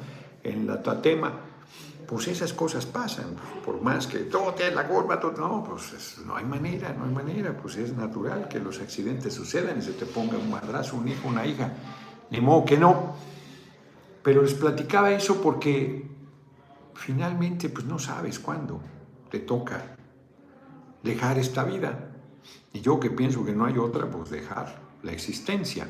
[0.43, 1.33] en la tatema.
[2.07, 6.37] Pues esas cosas pasan, por más que todo tiene la culpa, todo, no, pues no
[6.37, 10.05] hay manera, no hay manera, pues es natural que los accidentes sucedan y se te
[10.05, 11.73] ponga un madrazo, un hijo, una hija,
[12.31, 13.17] ni modo que no.
[14.23, 16.11] Pero les platicaba eso porque
[16.95, 18.83] finalmente pues no sabes cuándo
[19.31, 19.97] te toca
[21.03, 22.14] dejar esta vida.
[22.73, 25.87] Y yo que pienso que no hay otra, pues dejar la existencia.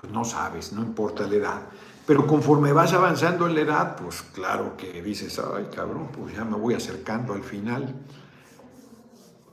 [0.00, 1.62] Pues no sabes, no importa la edad.
[2.06, 6.44] Pero conforme vas avanzando en la edad, pues claro que dices, ay cabrón, pues ya
[6.44, 7.94] me voy acercando al final.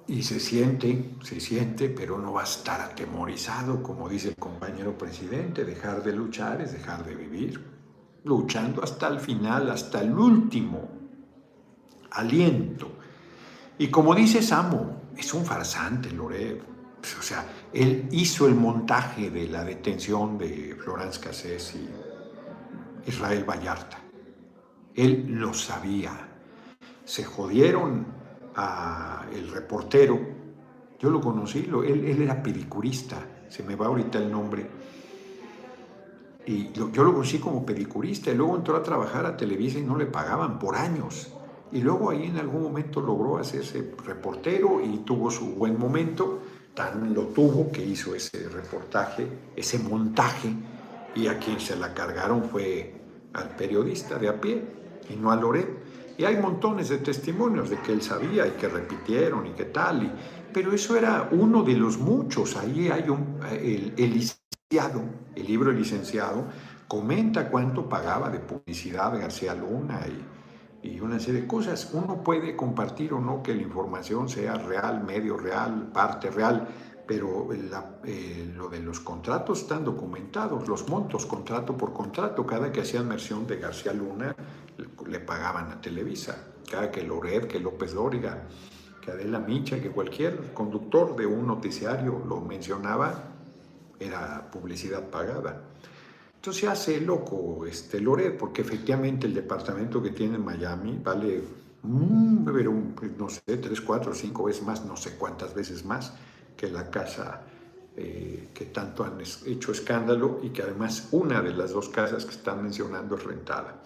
[0.08, 4.97] Y se siente, se siente, pero no va a estar atemorizado, como dice el compañero
[4.97, 7.63] presidente, dejar de luchar es dejar de vivir,
[8.23, 10.89] luchando hasta el final, hasta el último
[12.12, 12.89] aliento.
[13.77, 16.62] Y como dice Samo, es un farsante, Loret.
[17.19, 23.99] O sea, él hizo el montaje de la detención de Florence Cassés y Israel Vallarta.
[24.93, 26.12] Él lo sabía.
[27.06, 28.06] Se jodieron
[28.56, 30.19] a el reportero.
[30.99, 34.67] Yo lo conocí, lo, él, él, era pedicurista, se me va ahorita el nombre.
[36.47, 39.97] Y yo lo conocí como pedicurista y luego entró a trabajar a Televisa y no
[39.97, 41.32] le pagaban por años.
[41.71, 46.39] Y luego ahí en algún momento logró hacerse reportero y tuvo su buen momento.
[46.73, 50.53] Tan lo tuvo que hizo ese reportaje, ese montaje,
[51.15, 52.93] y a quien se la cargaron fue
[53.34, 54.63] al periodista de a pie
[55.10, 55.67] y no a Loret.
[56.17, 60.03] Y hay montones de testimonios de que él sabía y que repitieron y qué tal.
[60.03, 60.12] Y,
[60.53, 62.56] pero eso era uno de los muchos.
[62.56, 65.03] Ahí hay un, el, el licenciado,
[65.36, 66.45] el libro El licenciado,
[66.88, 70.37] comenta cuánto pagaba de publicidad García Luna y,
[70.82, 71.90] y una serie de cosas.
[71.94, 76.68] Uno puede compartir o no que la información sea real, medio real, parte real,
[77.08, 82.82] pero eh, lo de los contratos están documentados, los montos contrato por contrato, cada que
[82.82, 84.36] hacían mención de García Luna
[84.78, 86.38] le, le pagaban a Televisa,
[86.70, 88.44] cada que Loret, que López Dóriga,
[89.02, 93.24] que Adela Micha, que cualquier conductor de un noticiario lo mencionaba,
[94.00, 95.63] era publicidad pagada.
[96.38, 101.43] Entonces se hace loco este Loret, porque efectivamente el departamento que tiene en Miami vale,
[101.84, 102.45] mm,
[103.17, 106.13] no sé, tres, cuatro, cinco veces más, no sé cuántas veces más
[106.56, 107.43] que la casa
[107.95, 112.36] eh, que tanto han hecho escándalo y que además una de las dos casas que
[112.36, 113.82] están mencionando es rentada.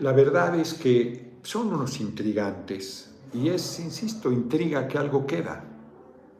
[0.00, 5.64] La verdad es que son unos intrigantes y es, insisto, intriga que algo queda,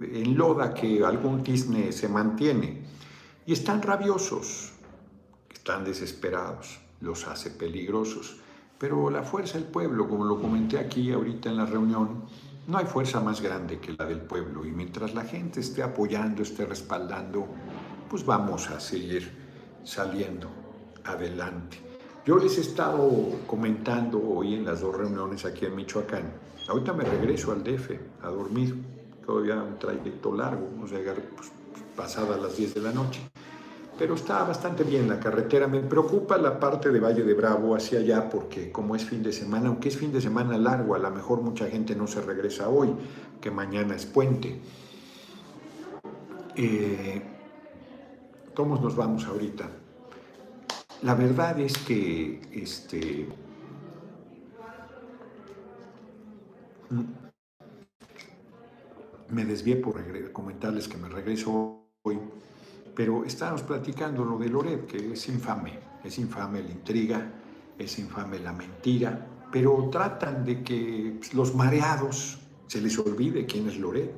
[0.00, 2.82] enloda que algún tizne se mantiene
[3.46, 4.72] y están rabiosos,
[5.52, 8.36] están desesperados, los hace peligrosos.
[8.78, 12.24] Pero la fuerza del pueblo, como lo comenté aquí ahorita en la reunión,
[12.66, 16.42] no hay fuerza más grande que la del pueblo y mientras la gente esté apoyando,
[16.42, 17.46] esté respaldando,
[18.08, 19.32] pues vamos a seguir
[19.84, 20.48] saliendo
[21.04, 21.78] adelante.
[22.24, 23.10] Yo les he estado
[23.48, 26.32] comentando hoy en las dos reuniones aquí en Michoacán.
[26.68, 27.90] Ahorita me regreso al DF
[28.22, 28.76] a dormir,
[29.26, 31.00] todavía un trayecto largo, o sea,
[31.36, 31.50] pues,
[31.96, 33.31] pasadas las 10 de la noche
[33.98, 35.66] pero está bastante bien la carretera.
[35.66, 39.32] Me preocupa la parte de Valle de Bravo hacia allá porque como es fin de
[39.32, 42.68] semana, aunque es fin de semana largo, a lo mejor mucha gente no se regresa
[42.68, 42.94] hoy,
[43.40, 44.60] que mañana es puente.
[46.56, 47.22] Eh,
[48.54, 49.68] ¿Cómo nos vamos ahorita?
[51.02, 53.26] La verdad es que este,
[59.30, 60.00] me desvié por
[60.32, 62.18] comentarles que me regreso hoy
[62.94, 67.32] pero estábamos platicando lo de Loret, que es infame, es infame la intriga,
[67.78, 73.78] es infame la mentira, pero tratan de que los mareados se les olvide quién es
[73.78, 74.12] Loret.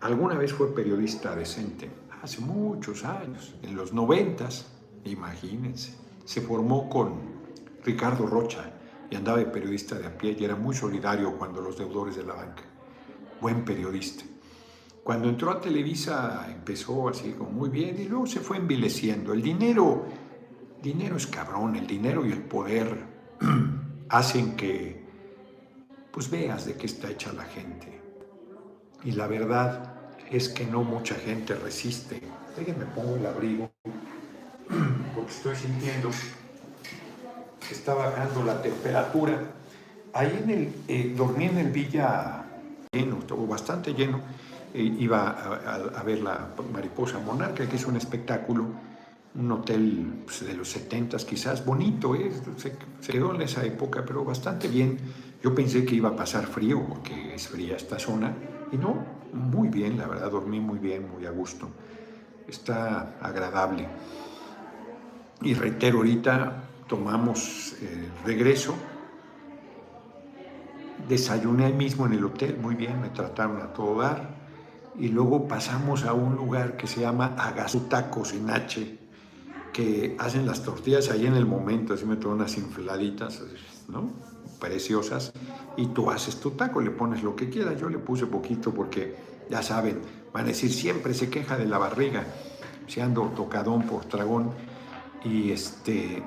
[0.00, 1.88] Alguna vez fue periodista decente,
[2.22, 4.66] hace muchos años, en los noventas,
[5.04, 7.14] imagínense, se formó con
[7.84, 8.72] Ricardo Rocha
[9.10, 12.24] y andaba de periodista de a pie y era muy solidario cuando los deudores de
[12.24, 12.62] la banca.
[13.40, 14.24] Buen periodista.
[15.02, 19.32] Cuando entró a Televisa empezó así como muy bien y luego se fue envileciendo.
[19.32, 20.06] El dinero,
[20.80, 23.04] dinero es cabrón, el dinero y el poder
[24.08, 25.02] hacen que
[26.12, 28.00] pues veas de qué está hecha la gente.
[29.02, 29.94] Y la verdad
[30.30, 32.20] es que no mucha gente resiste.
[32.56, 33.72] Déjenme pongo el abrigo
[35.14, 36.10] porque estoy sintiendo
[37.66, 39.50] que está bajando la temperatura.
[40.12, 42.44] Ahí en el, eh, dormí en el Villa
[42.92, 44.20] lleno, estuvo bastante lleno.
[44.74, 48.66] Iba a, ver la Mariposa Monarca, que es un espectáculo,
[49.34, 52.30] un hotel pues, de los 70 quizás, bonito, ¿eh?
[52.56, 54.96] se, se, quedó en esa época, pero bastante bien.
[55.42, 58.34] Yo pensé que iba a pasar frío, porque es fría esta zona,
[58.70, 61.68] y no, muy bien, la verdad, dormí muy bien, muy a gusto.
[62.48, 63.88] Está agradable.
[65.42, 68.74] Y reitero, ahorita tomamos eh, regreso.
[71.08, 74.41] Desayuné mismo en el hotel, muy bien, me trataron a todo dar.
[74.98, 78.98] Y luego pasamos a un lugar que se llama Agazutacos en H,
[79.72, 83.42] que hacen las tortillas ahí en el momento, así me toman unas infladitas,
[83.88, 84.10] ¿no?
[84.60, 85.32] Preciosas.
[85.76, 87.80] Y tú haces tu taco, le pones lo que quieras.
[87.80, 89.16] Yo le puse poquito porque,
[89.48, 90.02] ya saben,
[90.32, 92.24] van a decir, siempre se queja de la barriga,
[92.86, 94.50] se ando tocadón por tragón
[95.24, 96.22] y este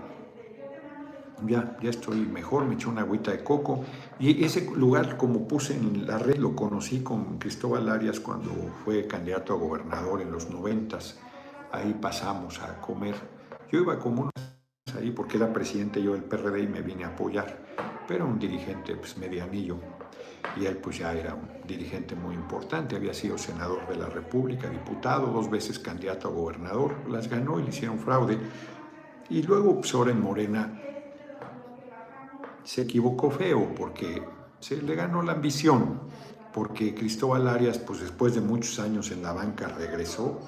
[1.47, 3.83] ya, ya estoy mejor, me eché una agüita de coco.
[4.19, 8.51] Y ese lugar, como puse en la red, lo conocí con Cristóbal Arias cuando
[8.83, 11.19] fue candidato a gobernador en los noventas.
[11.71, 13.15] Ahí pasamos a comer.
[13.71, 14.33] Yo iba como unos
[14.97, 17.65] ahí porque era presidente yo del PRD y me vine a apoyar,
[18.07, 19.77] pero un dirigente pues, medianillo.
[20.55, 24.69] Y él pues ya era un dirigente muy importante, había sido senador de la República,
[24.69, 28.37] diputado, dos veces candidato a gobernador, las ganó y le hicieron fraude
[29.29, 30.79] y luego, pues ahora en Morena,
[32.65, 34.23] se equivocó feo porque
[34.59, 36.01] se le ganó la ambición,
[36.51, 40.41] porque Cristóbal Arias, pues después de muchos años en la banca, regresó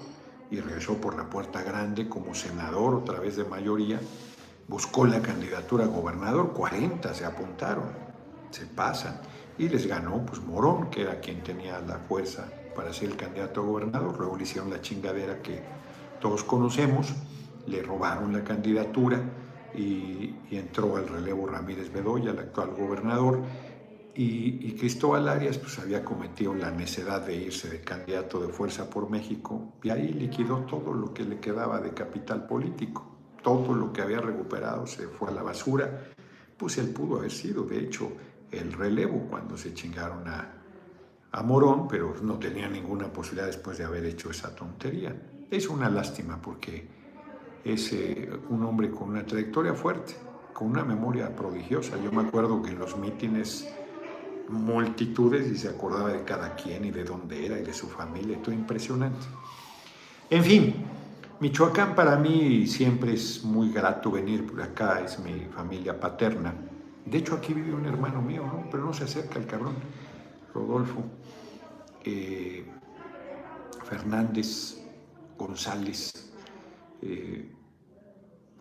[0.50, 4.00] y regresó por la puerta grande como senador otra vez de mayoría,
[4.68, 7.86] buscó la candidatura a gobernador, 40 se apuntaron,
[8.50, 9.22] se pasan,
[9.60, 13.62] y les ganó pues Morón, que era quien tenía la fuerza para ser el candidato
[13.62, 15.62] a gobernador, luego le hicieron la chingadera que
[16.20, 17.14] todos conocemos,
[17.68, 19.22] le robaron la candidatura
[19.76, 23.42] y, entró al relevo Ramírez Bedoya, el actual gobernador,
[24.16, 29.10] y, Cristóbal Arias pues había cometido la necedad de irse de candidato de Fuerza por
[29.10, 33.06] México y ahí liquidó todo lo que le quedaba de capital político,
[33.44, 36.10] todo lo que había recuperado se fue a la basura,
[36.58, 38.12] pues él pudo haber sido, de hecho,
[38.52, 40.54] el relevo cuando se chingaron a,
[41.32, 45.16] a Morón, pero no tenía ninguna posibilidad después de haber hecho esa tontería.
[45.52, 46.88] Es una lástima porque
[47.63, 50.15] es eh, un hombre con una trayectoria fuerte,
[50.54, 51.98] con una memoria prodigiosa.
[52.04, 53.67] Yo me acuerdo que en los mítines
[54.50, 58.41] multitudes y se acordaba de cada quien y de dónde era y de su familia,
[58.41, 59.26] todo impresionante.
[60.30, 60.76] En fin,
[61.39, 66.54] Michoacán para mí siempre es muy grato venir por acá, es mi familia paterna.
[67.06, 69.76] De hecho aquí vive un hermano mío, pero no se acerca el cabrón,
[70.54, 71.04] Rodolfo
[72.04, 72.65] eh,
[73.84, 74.78] Fernández
[75.38, 76.27] González.
[77.02, 77.52] Eh,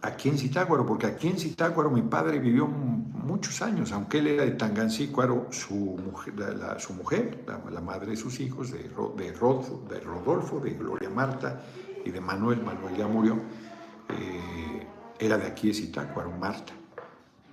[0.02, 4.44] aquí en Zitácuaro, porque aquí en Zitácuaro mi padre vivió muchos años, aunque él era
[4.44, 8.88] de Tangancícuaro, su mujer, la, su mujer, la, madre de sus hijos, de,
[9.32, 11.62] Rodolfo, de Gloria Marta
[12.04, 13.40] y de Manuel, Manuel ya murió,
[14.08, 14.86] eh,
[15.18, 16.72] era de aquí de Zitácuaro, Marta,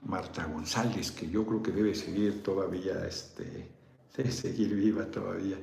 [0.06, 3.72] Marta González, que yo creo que debe seguir todavía, este,
[4.16, 5.58] debe seguir viva todavía.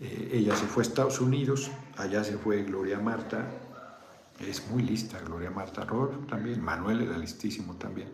[0.00, 3.46] Eh, ella se fue a Estados Unidos, allá se fue Gloria Marta,
[4.38, 8.10] es muy lista Gloria Marta Rodolfo también, Manuel era listísimo también.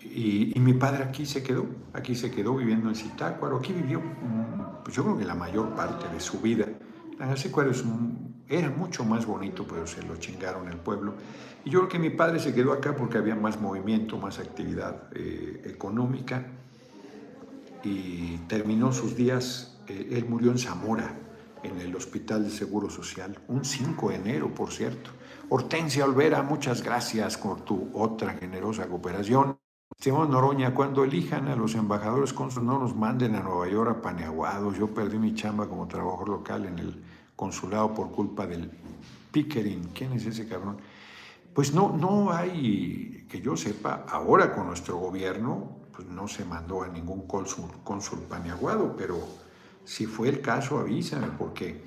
[0.00, 4.84] Y, mi padre aquí se quedó, aquí se quedó viviendo en Zitácuaro, aquí vivió, mm,
[4.84, 6.66] pues yo creo que la mayor parte de su vida.
[7.36, 7.72] Zitácuaro
[8.48, 11.14] era mucho más bonito, pero se lo chingaron el pueblo.
[11.64, 15.08] Y yo creo que mi padre se quedó acá porque había más movimiento, más actividad
[15.14, 16.46] eh, económica.
[17.84, 21.14] Y terminó sus días, eh, él murió en Zamora,
[21.62, 25.10] en el Hospital de Seguro Social, un 5 de enero, por cierto.
[25.50, 29.58] Hortensia Olvera, muchas gracias por tu otra generosa cooperación.
[29.98, 34.02] Simón Noroña, cuando elijan a los embajadores cónsules, no nos manden a Nueva York a
[34.02, 34.76] paneaguados.
[34.76, 37.02] Yo perdí mi chamba como trabajador local en el
[37.34, 38.70] consulado por culpa del
[39.32, 39.88] Pickering.
[39.94, 40.82] ¿Quién es ese cabrón?
[41.54, 46.82] Pues no, no hay, que yo sepa, ahora con nuestro gobierno, pues no se mandó
[46.82, 49.18] a ningún cónsul, cónsul paneaguado, pero
[49.82, 51.82] si fue el caso, avísame, porque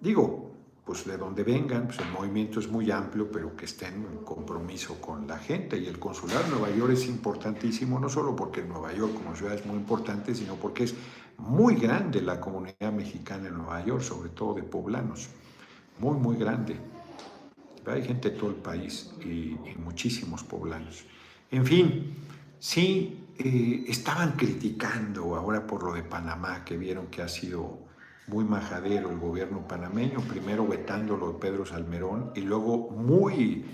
[0.00, 0.49] digo,
[0.90, 5.00] pues de donde vengan, pues el movimiento es muy amplio, pero que estén en compromiso
[5.00, 5.78] con la gente.
[5.78, 9.54] Y el consulado de Nueva York es importantísimo, no solo porque Nueva York como ciudad
[9.54, 10.96] es muy importante, sino porque es
[11.38, 15.28] muy grande la comunidad mexicana en Nueva York, sobre todo de poblanos,
[16.00, 16.76] muy, muy grande.
[17.86, 21.04] Hay gente de todo el país y, muchísimos poblanos.
[21.52, 22.16] En fin,
[22.58, 27.89] sí, eh, estaban criticando ahora por lo de Panamá, que vieron que ha sido
[28.30, 33.64] muy majadero el gobierno panameño, primero vetándolo de Pedro Salmerón y luego muy,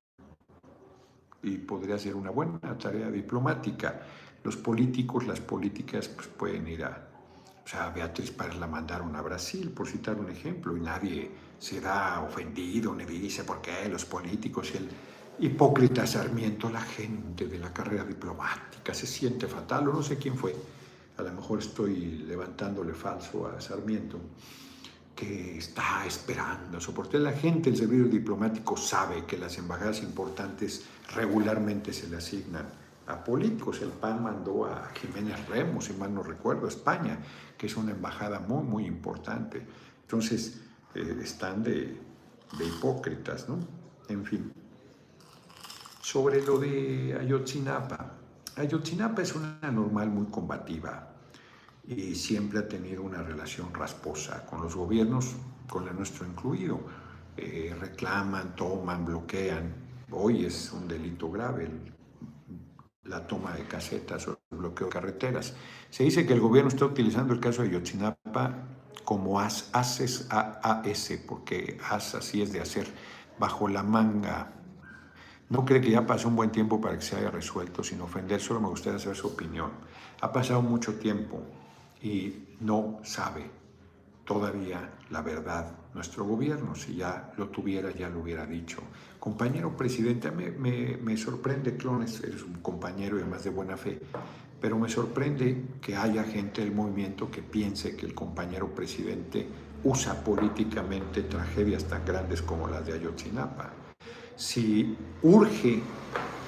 [1.45, 4.01] Y podría ser una buena tarea diplomática.
[4.43, 7.07] Los políticos, las políticas, pues pueden ir a...
[7.63, 11.81] O sea, Beatriz Párez la mandaron a Brasil, por citar un ejemplo, y nadie se
[11.81, 14.89] da ofendido ni dice por qué los políticos y el
[15.39, 20.35] hipócrita Sarmiento, la gente de la carrera diplomática se siente fatal, o no sé quién
[20.35, 20.55] fue.
[21.17, 24.19] A lo mejor estoy levantándole falso a Sarmiento
[25.15, 27.17] que está esperando soporte.
[27.17, 30.83] La gente del servicio diplomático sabe que las embajadas importantes
[31.15, 32.65] regularmente se le asignan
[33.07, 33.81] a políticos.
[33.81, 37.19] El PAN mandó a Jiménez Remos, si mal no recuerdo, a España,
[37.57, 39.65] que es una embajada muy, muy importante.
[40.01, 40.59] Entonces,
[40.93, 41.97] eh, están de,
[42.57, 43.59] de, hipócritas, ¿no?
[44.09, 44.51] En fin.
[46.01, 48.11] Sobre lo de Ayotzinapa.
[48.57, 51.14] Ayotzinapa es una normal muy combativa
[51.87, 55.35] y siempre ha tenido una relación rasposa con los gobiernos,
[55.69, 56.79] con el nuestro incluido.
[57.37, 59.73] Eh, reclaman, toman, bloquean.
[60.11, 61.69] Hoy es un delito grave
[63.03, 65.53] la toma de casetas o el bloqueo de carreteras.
[65.89, 68.67] Se dice que el gobierno está utilizando el caso de Yotzinapa
[69.03, 72.87] como as, AS, porque as así es de hacer,
[73.37, 74.51] bajo la manga.
[75.49, 78.41] No cree que ya pasó un buen tiempo para que se haya resuelto, sin ofender,
[78.41, 79.71] solo me gustaría saber su opinión.
[80.21, 81.43] Ha pasado mucho tiempo
[82.05, 83.49] y no sabe
[84.25, 86.75] todavía la verdad nuestro gobierno.
[86.75, 88.77] Si ya lo tuviera, ya lo hubiera dicho.
[89.19, 93.99] Compañero presidente, me, me, sorprende, Clones, eres un compañero y además de buena fe,
[94.61, 99.47] pero me sorprende que haya gente del movimiento que piense que el compañero presidente
[99.83, 103.71] usa políticamente tragedias tan grandes como las de Ayotzinapa.
[104.35, 105.81] Si urge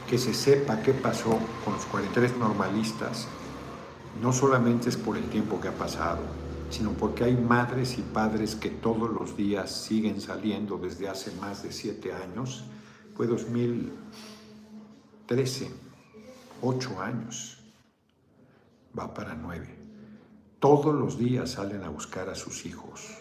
[0.08, 3.28] que se sepa qué pasó con los 43 normalistas,
[4.22, 6.22] no solamente es por el tiempo que ha pasado,
[6.70, 11.64] sino porque hay madres y padres que todos los días siguen saliendo desde hace más
[11.64, 12.66] de siete años.
[13.16, 15.72] Fue 2013,
[16.62, 17.60] ocho años,
[18.98, 19.76] va para nueve.
[20.60, 23.20] Todos los días salen a buscar a sus hijos.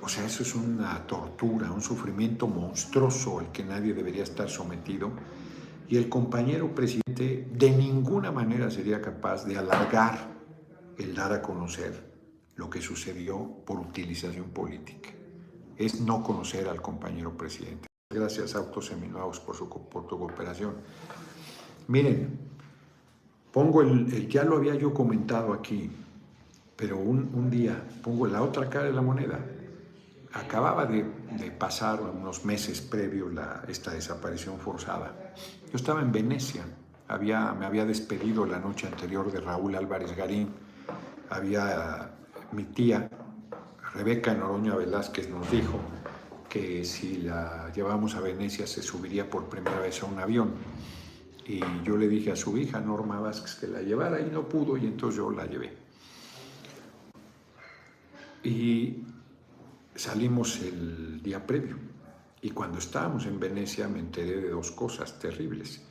[0.00, 5.10] O sea, eso es una tortura, un sufrimiento monstruoso al que nadie debería estar sometido
[5.88, 10.32] y el compañero presidente de ninguna manera sería capaz de alargar
[10.98, 12.12] el dar a conocer
[12.56, 15.10] lo que sucedió por utilización política.
[15.76, 17.86] Es no conocer al compañero presidente.
[18.10, 18.92] Gracias, Autos
[19.40, 20.74] por, su, por tu cooperación.
[21.88, 22.38] Miren,
[23.52, 25.90] pongo el, ya lo había yo comentado aquí,
[26.76, 29.38] pero un, un día pongo la otra cara de la moneda
[30.32, 31.04] acababa de,
[31.58, 35.32] pasar unos meses previo la, esta desaparición forzada.
[35.70, 36.64] Yo estaba en Venecia,
[37.08, 40.48] había, me había despedido la noche anterior de Raúl Álvarez Garín,
[41.30, 42.10] había
[42.52, 43.08] mi tía,
[43.94, 45.78] Rebeca Noroña Velázquez, nos dijo
[46.48, 50.52] que si la llevamos a Venecia se subiría por primera vez a un avión.
[51.46, 54.76] Y yo le dije a su hija, Norma Vázquez, que la llevara y no pudo
[54.76, 55.76] y entonces yo la llevé.
[58.44, 59.02] Y
[59.94, 61.76] salimos el día previo
[62.40, 65.82] y cuando estábamos en Venecia me enteré de dos cosas terribles.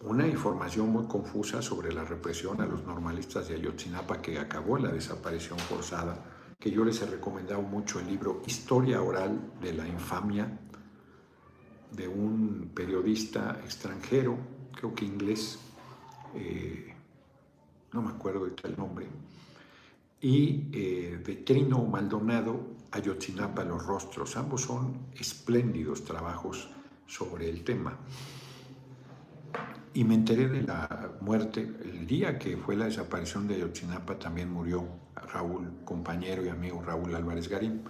[0.00, 4.84] Una información muy confusa sobre la represión a los normalistas de Ayotzinapa que acabó en
[4.84, 6.22] la desaparición forzada,
[6.58, 10.58] que yo les he recomendado mucho el libro Historia Oral de la Infamia
[11.92, 14.36] de un periodista extranjero,
[14.72, 15.58] creo que inglés,
[16.34, 16.94] eh,
[17.92, 19.06] no me acuerdo de el nombre,
[20.20, 24.36] y eh, de Trino Maldonado, Ayotzinapa, Los Rostros.
[24.36, 26.70] Ambos son espléndidos trabajos
[27.06, 27.96] sobre el tema.
[29.92, 34.50] Y me enteré de la muerte, el día que fue la desaparición de Ayotzinapa también
[34.52, 34.84] murió
[35.32, 37.82] Raúl, compañero y amigo Raúl Álvarez Garín.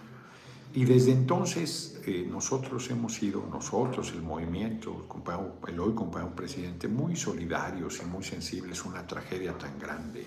[0.75, 6.89] Y desde entonces eh, nosotros hemos sido, nosotros, el movimiento, el, el hoy compañero presidente,
[6.89, 10.27] muy solidarios y muy sensibles a una tragedia tan grande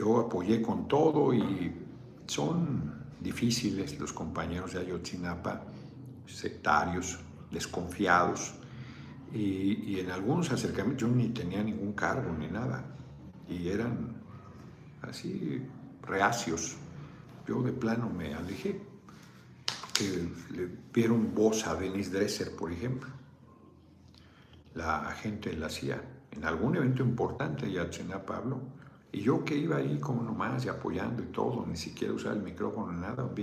[0.00, 1.72] yo apoyé con todo y
[2.26, 5.62] son difíciles los compañeros de Ayotzinapa,
[6.26, 7.18] sectarios,
[7.50, 8.54] desconfiados,
[9.32, 12.84] y, y en algunos acercamientos yo ni tenía ningún cargo ni nada,
[13.48, 14.16] y eran
[15.02, 15.62] así
[16.02, 16.76] reacios.
[17.46, 18.80] Yo de plano me alejé,
[19.94, 23.10] que le dieron voz a Denis Dresser, por ejemplo,
[24.74, 28.60] la gente la CIA, en algún evento importante ya Ayotzinapa Pablo,
[29.12, 32.42] y yo que iba ahí como nomás y apoyando y todo, ni siquiera usar el
[32.42, 33.34] micrófono, nada, un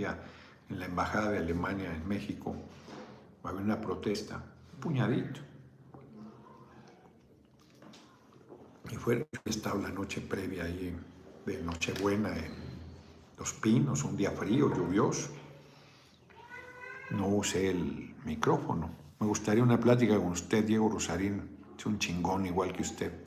[0.70, 2.56] en la Embajada de Alemania en México,
[3.44, 4.44] había una protesta,
[4.74, 5.42] un puñadito.
[8.92, 10.96] Y fue, estaba la noche previa ahí
[11.46, 12.52] de Nochebuena en
[13.38, 15.30] Los Pinos, un día frío, lluvioso.
[17.12, 18.90] No usé el micrófono.
[19.20, 21.42] Me gustaría una plática con usted, Diego Rosarín,
[21.78, 23.27] es un chingón igual que usted.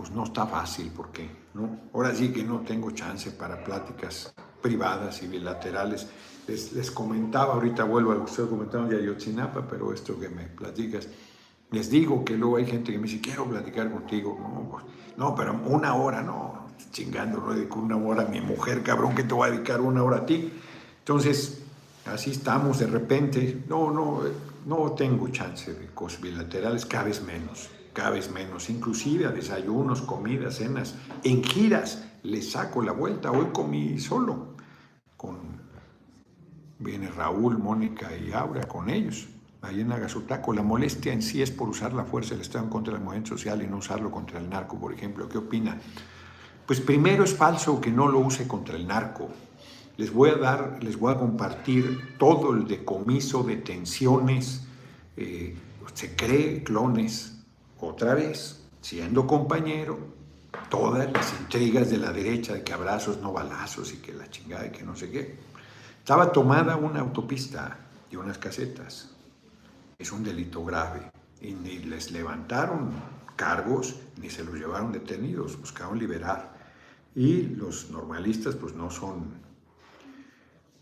[0.00, 1.78] Pues no está fácil porque ¿no?
[1.92, 4.32] ahora sí que no tengo chance para pláticas
[4.62, 6.08] privadas y bilaterales.
[6.48, 10.44] Les, comentaba, ahorita vuelvo a lo que ustedes comentaron de Ayotzinapa, pero esto que me
[10.44, 11.06] platicas,
[11.70, 14.38] les digo que luego hay gente que me dice, quiero platicar contigo.
[14.40, 14.84] No, pues,
[15.18, 19.24] no pero una hora, no, chingando, no dedico una hora a mi mujer, cabrón, que
[19.24, 20.50] te voy a dedicar una hora a ti.
[21.00, 21.60] Entonces,
[22.06, 23.64] así estamos de repente.
[23.68, 24.22] No, no,
[24.64, 28.70] no tengo chance de cosas bilaterales, cada vez menos, cada vez menos.
[28.70, 33.30] Inclusive a desayunos, comidas, cenas, en giras, les saco la vuelta.
[33.30, 34.54] Hoy comí solo,
[35.16, 35.38] con,
[36.78, 39.28] viene Raúl, Mónica y Aura con ellos
[39.62, 40.52] ahí en Agasutaco.
[40.52, 43.62] La molestia en sí es por usar la fuerza del Estado contra el movimiento social
[43.62, 45.28] y no usarlo contra el narco, por ejemplo.
[45.28, 45.78] ¿Qué opina?
[46.66, 49.28] Pues primero es falso que no lo use contra el narco.
[49.96, 54.64] Les voy a dar, les voy a compartir todo el decomiso, detenciones,
[55.16, 55.54] eh,
[55.92, 57.29] se cree clones,
[57.80, 59.98] otra vez, siendo compañero,
[60.68, 64.66] todas las intrigas de la derecha de que abrazos no balazos y que la chingada
[64.66, 65.38] y que no sé qué.
[65.98, 67.78] Estaba tomada una autopista
[68.10, 69.10] y unas casetas
[70.00, 71.10] es un delito grave
[71.42, 72.90] y ni les levantaron
[73.36, 76.58] cargos ni se los llevaron detenidos, buscaron liberar.
[77.14, 79.34] Y los normalistas pues no son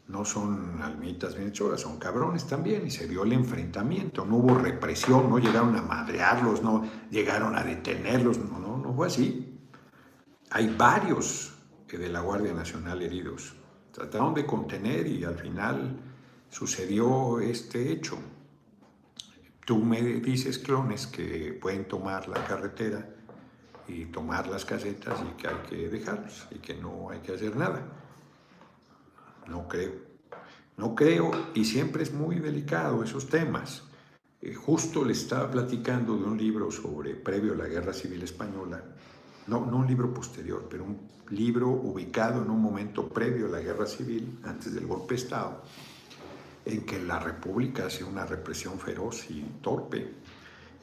[0.08, 4.54] no son almitas bien hechoras, son cabrones también, y se vio el enfrentamiento, no hubo
[4.54, 9.58] represión, no llegaron a madrearlos, no llegaron a detenerlos, no, no, no fue así.
[10.50, 11.58] Hay varios
[11.96, 13.54] de la Guardia Nacional heridos.
[13.92, 15.98] Trataron de contener y al final
[16.50, 18.18] sucedió este hecho.
[19.64, 23.08] Tú me dices, clones, que pueden tomar la carretera
[23.86, 27.56] y tomar las casetas y que hay que dejarlos y que no hay que hacer
[27.56, 27.86] nada.
[29.48, 29.92] No creo.
[30.76, 33.82] No creo y siempre es muy delicado esos temas.
[34.40, 38.84] Eh, justo le estaba platicando de un libro sobre previo a la Guerra Civil Española,
[39.48, 43.60] no, no un libro posterior, pero un libro ubicado en un momento previo a la
[43.60, 45.62] Guerra Civil, antes del golpe de Estado
[46.68, 50.12] en que la República hace una represión feroz y torpe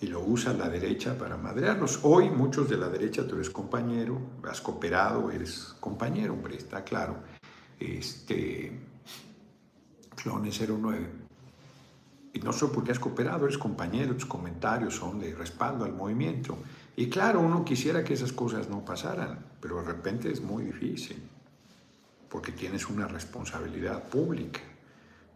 [0.02, 2.00] y lo usa la derecha para madrearnos.
[2.04, 7.18] Hoy muchos de la derecha, tú eres compañero, has cooperado, eres compañero, hombre, está claro.
[7.80, 8.72] Este,
[10.16, 11.26] Clones 09.
[12.34, 16.58] Y no solo porque has cooperado, eres compañero, tus comentarios son de respaldo al movimiento.
[16.98, 21.22] Y claro, uno quisiera que esas cosas no pasaran, pero de repente es muy difícil,
[22.30, 24.60] porque tienes una responsabilidad pública.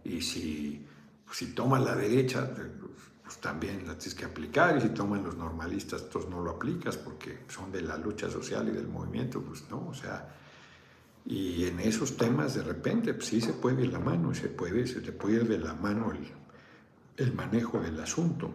[0.04, 0.86] Y si,
[1.32, 2.50] si toman la derecha,
[3.24, 4.78] pues también la tienes que aplicar.
[4.78, 8.68] Y si toman los normalistas, entonces no lo aplicas porque son de la lucha social
[8.68, 10.36] y del movimiento, pues no, o sea.
[11.30, 15.00] Y en esos temas de repente pues sí se puede la mano, se puede, se
[15.00, 16.28] te puede ir de la mano el,
[17.16, 18.52] el manejo del asunto.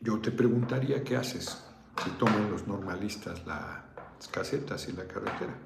[0.00, 1.64] Yo te preguntaría qué haces
[2.04, 5.58] si toman los normalistas las casetas y la carretera.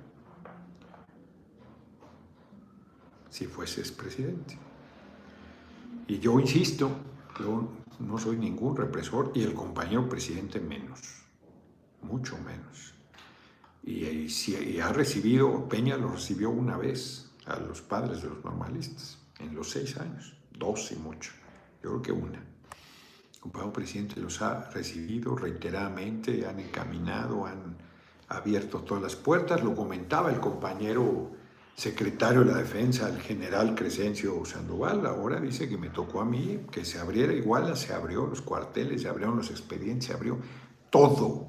[3.33, 4.59] si fueses presidente.
[6.07, 6.91] Y yo insisto,
[7.41, 11.01] yo no soy ningún represor y el compañero presidente menos,
[12.03, 12.93] mucho menos.
[13.83, 19.18] Y, si ha recibido, Peña lo recibió una vez a los padres de los normalistas,
[19.41, 21.33] en los seis años, dos y mucho,
[21.83, 22.39] yo creo que una.
[23.35, 27.76] El compañero presidente los ha recibido reiteradamente, han encaminado, han
[28.28, 31.33] abierto todas las puertas, lo comentaba el compañero
[31.74, 36.66] secretario de la Defensa, el general Crescencio Sandoval, ahora dice que me tocó a mí
[36.70, 40.39] que se abriera igual, se abrió los cuarteles, se abrieron los expedientes, se abrió
[40.91, 41.49] todo.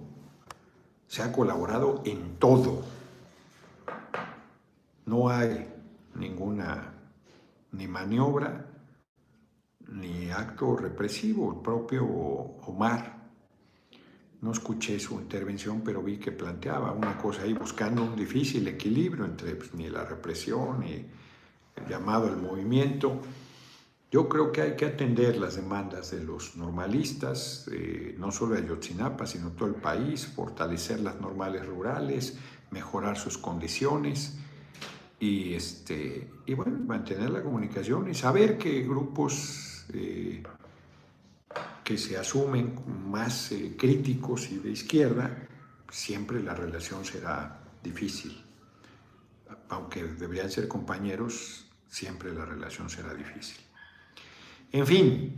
[1.14, 2.82] Se ha colaborado en todo.
[5.06, 5.72] No hay
[6.16, 6.92] ninguna
[7.72, 8.66] ni maniobra
[9.90, 11.54] ni acto represivo.
[11.54, 13.30] El propio Omar
[14.42, 19.26] no escuché su intervención, pero vi que planteaba una cosa ahí, buscando un difícil equilibrio
[19.26, 20.94] entre pues, ni la represión ni
[21.76, 23.22] el llamado al movimiento.
[24.14, 28.62] Yo creo que hay que atender las demandas de los normalistas, eh, no solo de
[28.62, 32.38] Ayotzinapa, sino todo el país, fortalecer las normales rurales,
[32.70, 34.38] mejorar sus condiciones
[35.20, 40.44] y, este, y bueno, mantener la comunicación y saber que grupos eh,
[41.84, 42.76] que se asumen
[43.10, 45.48] más eh, críticos y de izquierda,
[45.90, 48.40] siempre la relación será difícil.
[49.70, 53.63] Aunque deberían ser compañeros, siempre la relación será difícil.
[54.74, 55.38] En fin,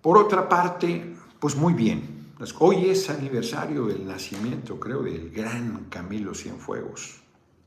[0.00, 2.32] por otra parte, pues muy bien.
[2.60, 7.20] Hoy es aniversario del nacimiento, creo, del gran Camilo Cienfuegos.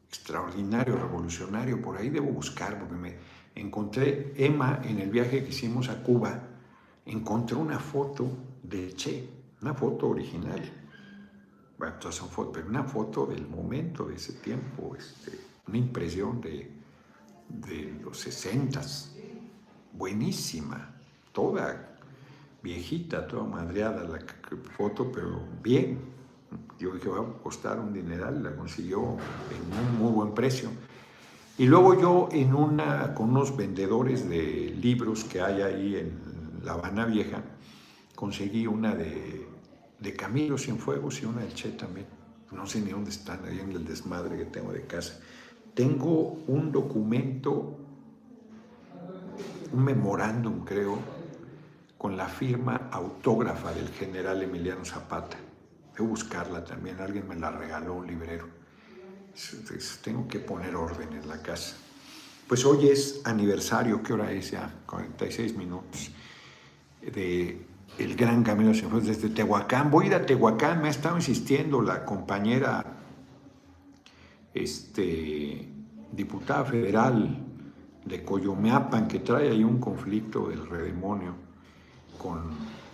[0.10, 1.80] Extraordinario, revolucionario.
[1.80, 3.16] Por ahí debo buscar, porque me
[3.54, 6.47] encontré Emma en el viaje que hicimos a Cuba
[7.06, 8.28] encontré una foto
[8.64, 9.30] de Che,
[9.62, 10.62] una foto original.
[11.78, 16.41] Bueno, todas son fotos, pero una foto del momento, de ese tiempo, este, una impresión
[16.41, 16.72] de,
[17.49, 19.16] de los sesentas,
[19.94, 20.96] buenísima,
[21.32, 21.98] toda
[22.62, 24.20] viejita, toda madreada la
[24.78, 26.00] foto, pero bien.
[26.80, 30.70] Yo dije, va a costar un dineral, la consiguió en un muy buen precio.
[31.58, 36.12] Y luego yo en una, con unos vendedores de libros que hay ahí en
[36.64, 37.44] la Habana Vieja,
[38.16, 39.48] conseguí una de,
[40.00, 42.08] de Camilo Cienfuegos y una del Che también.
[42.52, 45.20] No sé ni dónde están, ahí en el desmadre que tengo de casa.
[45.74, 47.80] Tengo un documento,
[49.74, 50.97] un memorándum, creo,
[51.97, 55.38] con la firma autógrafa del general Emiliano Zapata.
[55.97, 58.47] A buscarla también, alguien me la regaló, un librero.
[60.03, 61.76] Tengo que poner orden en la casa.
[62.47, 64.74] Pues hoy es aniversario, ¿qué hora es ya?
[64.86, 66.11] 46 minutos
[67.01, 67.65] de
[67.97, 69.91] el gran Camilo Cienfuegos desde Tehuacán.
[69.91, 72.86] Voy a ir a Tehuacán, me ha estado insistiendo la compañera
[74.53, 75.69] este,
[76.11, 77.41] diputada federal
[78.06, 81.36] de Coyomeapan, que trae ahí un conflicto del redemonio
[82.18, 82.52] con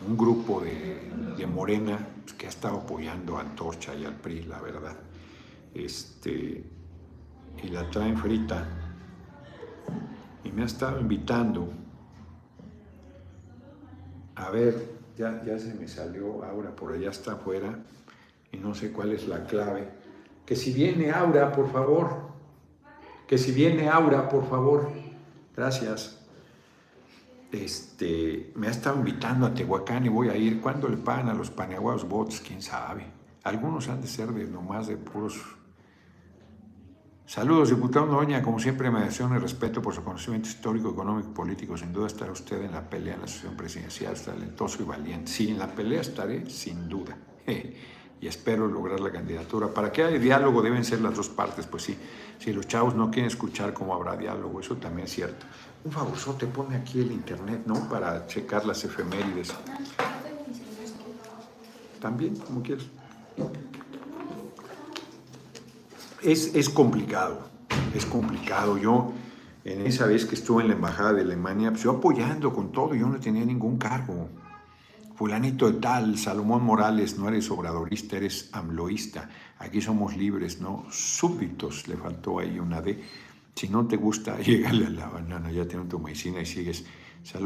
[0.07, 4.43] un grupo de, de Morena pues, que ha estado apoyando a Antorcha y al PRI,
[4.43, 4.97] la verdad.
[5.73, 6.63] Este,
[7.63, 8.67] y la traen frita.
[10.43, 11.71] Y me ha estado invitando
[14.37, 14.75] a ver,
[15.17, 17.79] ya, ya se me salió Aura, por allá está afuera
[18.51, 19.89] y no sé cuál es la clave.
[20.45, 22.36] Que si viene Aura, por favor.
[23.27, 24.89] Que si viene Aura, por favor.
[25.55, 26.25] Gracias.
[27.51, 30.61] Este, me ha estado invitando a Tehuacán y voy a ir.
[30.61, 32.41] ¿Cuándo le pagan a los paneaguados bots?
[32.41, 33.05] ¿Quién sabe?
[33.43, 35.57] Algunos han de ser de nomás de puros
[37.27, 38.41] Saludos, diputado Noña.
[38.41, 41.75] Como siempre, me y respeto por su conocimiento histórico, económico y político.
[41.75, 45.29] Sin duda estará usted en la pelea en la asociación presidencial, talentoso y valiente.
[45.29, 47.17] Sí, en la pelea estaré, sin duda.
[48.19, 49.67] Y espero lograr la candidatura.
[49.67, 51.67] Para que haya diálogo deben ser las dos partes.
[51.67, 51.97] Pues sí,
[52.39, 54.59] si los chavos no quieren escuchar, ¿cómo habrá diálogo?
[54.59, 55.45] Eso también es cierto.
[55.83, 57.87] Un favorzote, pone aquí el internet, ¿no?
[57.87, 59.53] Para checar las efemérides.
[62.01, 62.85] También, como quieras
[66.23, 67.39] es, complicado,
[67.93, 68.77] es complicado.
[68.77, 69.13] Yo,
[69.63, 72.95] en esa vez que estuve en la Embajada de Alemania, pues yo apoyando con todo,
[72.95, 74.29] yo no tenía ningún cargo.
[75.17, 79.27] Fulanito de tal, Salomón Morales, no eres obradorista, eres amloísta.
[79.57, 80.85] Aquí somos libres, ¿no?
[80.91, 83.03] Súbditos, le faltó ahí una D.
[83.55, 86.85] Si no te gusta, llégale a la banana, ya tienes tu medicina y sigues.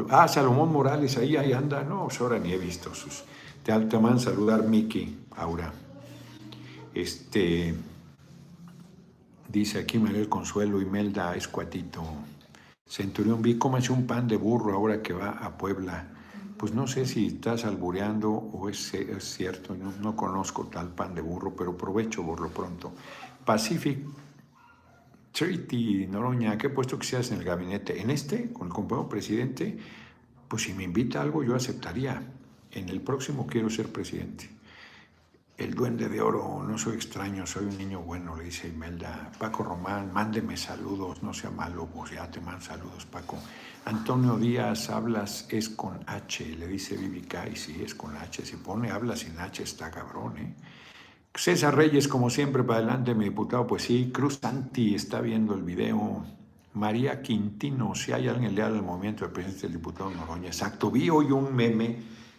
[0.09, 1.81] ah, Salomón Morales, ahí, ahí anda.
[1.81, 3.23] No, pues ahora ni he visto sus.
[3.63, 5.71] Te, te saludar Miki, Aura.
[6.93, 7.73] Este.
[9.47, 12.03] Dice aquí María Consuelo Imelda Escuatito.
[12.85, 16.17] Centurión, vi cómo hace un pan de burro ahora que va a Puebla.
[16.61, 21.21] Pues no sé si estás albureando o es, cierto, no, no, conozco tal pan de
[21.21, 22.93] burro, pero provecho por lo pronto.
[23.43, 23.97] Pacific
[25.31, 27.99] Treaty, Noroña, ¿qué puesto que seas en el gabinete?
[27.99, 29.75] En este, con el compañero presidente,
[30.47, 32.21] pues si me invita algo yo aceptaría.
[32.69, 34.47] En el próximo quiero ser presidente.
[35.61, 39.31] El duende de oro, no soy extraño, soy un niño bueno, le dice Imelda.
[39.37, 43.37] Paco Román, mándeme saludos, no sea malo, pues ya te mando saludos, Paco.
[43.85, 48.43] Antonio Díaz, hablas es con H, le dice Vivica, y sí, es con H.
[48.43, 50.55] Si pone habla sin H, está cabrón, ¿eh?
[51.35, 54.09] César Reyes, como siempre, para adelante, mi diputado, pues sí.
[54.11, 56.25] Cruz Santi está viendo el video.
[56.73, 60.47] María Quintino, si hay alguien leal al movimiento del presidente del diputado Noroña.
[60.47, 61.97] Exacto, vi hoy un meme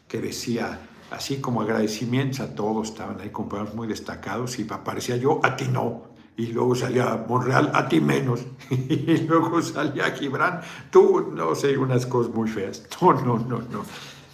[0.08, 5.40] que decía así como agradecimientos a todos, estaban ahí compañeros muy destacados y aparecía yo,
[5.42, 8.40] a ti no, y luego salía Monreal, a ti menos,
[8.70, 10.60] y luego salía Gibran,
[10.90, 13.84] tú, no sé, unas cosas muy feas, no, no, no, no.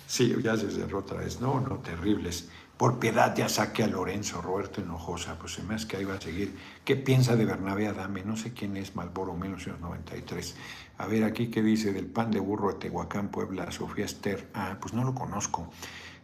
[0.09, 1.39] Sí, ya se cerró otra vez.
[1.39, 2.49] No, no, terribles.
[2.79, 6.15] Por piedad ya saque a Lorenzo, Roberto Hinojosa, pues se me hace que ahí va
[6.15, 6.57] a seguir.
[6.83, 8.25] ¿Qué piensa de Bernabé Adame?
[8.25, 10.57] No sé quién es Malboro 1993.
[10.97, 14.49] A ver aquí qué dice del pan de burro de Tehuacán, Puebla, Sofía Esther.
[14.55, 15.71] Ah, pues no lo conozco.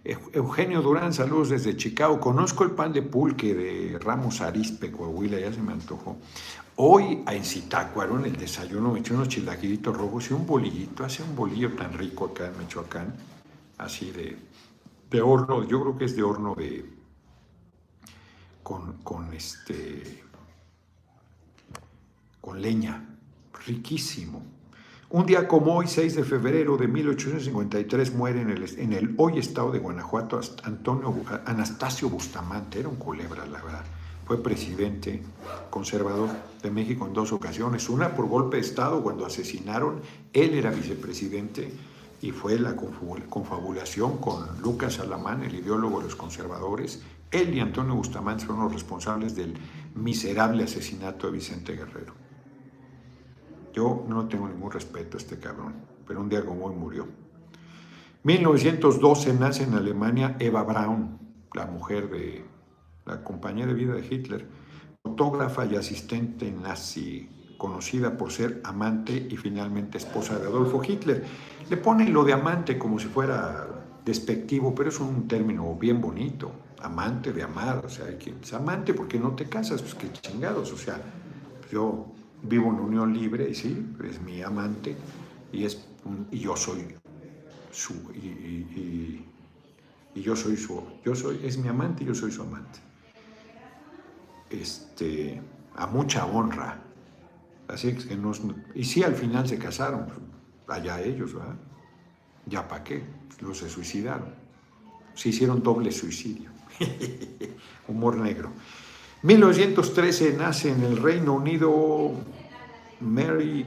[0.04, 2.20] Eugenio Durán, saludos desde Chicago.
[2.20, 6.18] Conozco el pan de pulque de Ramos Arispe, Coahuila, ya se me antojó.
[6.76, 11.04] Hoy en Zitácuaro, en el desayuno, me eché unos chilaquilitos rojos y un bolillito.
[11.04, 13.14] Hace un bolillo tan rico acá en Michoacán,
[13.78, 14.36] así de
[15.14, 16.92] de horno, yo creo que es de horno de
[18.64, 20.24] con, con este
[22.40, 23.16] con leña,
[23.64, 24.42] riquísimo.
[25.14, 29.38] Un día como hoy, 6 de febrero de 1853, muere en el, en el hoy
[29.38, 31.14] estado de Guanajuato Antonio,
[31.46, 33.84] Anastasio Bustamante, era un culebra, la verdad.
[34.26, 35.22] Fue presidente
[35.70, 40.00] conservador de México en dos ocasiones, una por golpe de Estado cuando asesinaron,
[40.32, 41.70] él era vicepresidente,
[42.20, 47.04] y fue la confabulación con Lucas Alamán, el ideólogo de los conservadores.
[47.30, 49.54] Él y Antonio Bustamante fueron los responsables del
[49.94, 52.23] miserable asesinato de Vicente Guerrero.
[53.74, 55.74] Yo no tengo ningún respeto a este cabrón,
[56.06, 57.08] pero un día como hoy murió.
[58.22, 61.18] 1912 nace en Alemania Eva Braun,
[61.52, 62.44] la mujer de
[63.04, 64.46] la compañera de vida de Hitler,
[65.02, 71.24] fotógrafa y asistente nazi conocida por ser amante y finalmente esposa de Adolfo Hitler.
[71.68, 73.66] Le ponen lo de amante como si fuera
[74.04, 76.52] despectivo, pero es un término bien bonito.
[76.80, 80.12] Amante de amar, o sea, hay quien es amante porque no te casas, pues qué
[80.12, 81.00] chingados, o sea,
[81.72, 82.13] yo
[82.44, 84.96] vivo en unión libre y sí, es mi amante
[85.52, 85.86] y, es,
[86.30, 86.94] y yo soy
[87.70, 89.26] su, y,
[90.14, 92.78] y, yo soy su, yo soy, es mi amante y yo soy su amante.
[94.48, 95.42] Este,
[95.74, 96.80] a mucha honra,
[97.68, 98.32] Así que no,
[98.74, 100.06] y sí, al final se casaron,
[100.68, 101.32] allá ellos.
[102.46, 103.02] Ya para qué,
[103.40, 104.34] los se suicidaron.
[105.14, 106.50] Se hicieron doble suicidio.
[107.88, 108.50] Humor negro.
[109.24, 112.12] 1913 nace en el Reino Unido
[113.00, 113.64] Mary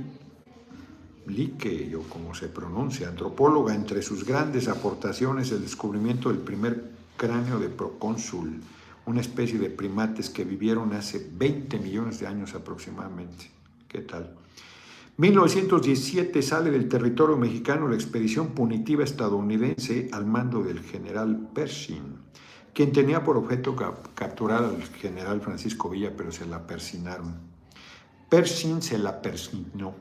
[1.25, 7.57] Leakey, o como se pronuncia, antropóloga, entre sus grandes aportaciones el descubrimiento del primer cráneo
[7.57, 8.61] de procónsul,
[9.07, 13.49] una especie de primates que vivieron hace 20 millones de años aproximadamente.
[13.87, 14.35] ¿Qué tal?
[15.17, 22.27] 1917 sale del territorio mexicano la expedición punitiva estadounidense al mando del general Pershing,
[22.77, 23.75] quien tenía por objeto
[24.13, 27.33] capturar al general Francisco Villa, pero se la persinaron.
[28.29, 29.95] Pershing se la persinó.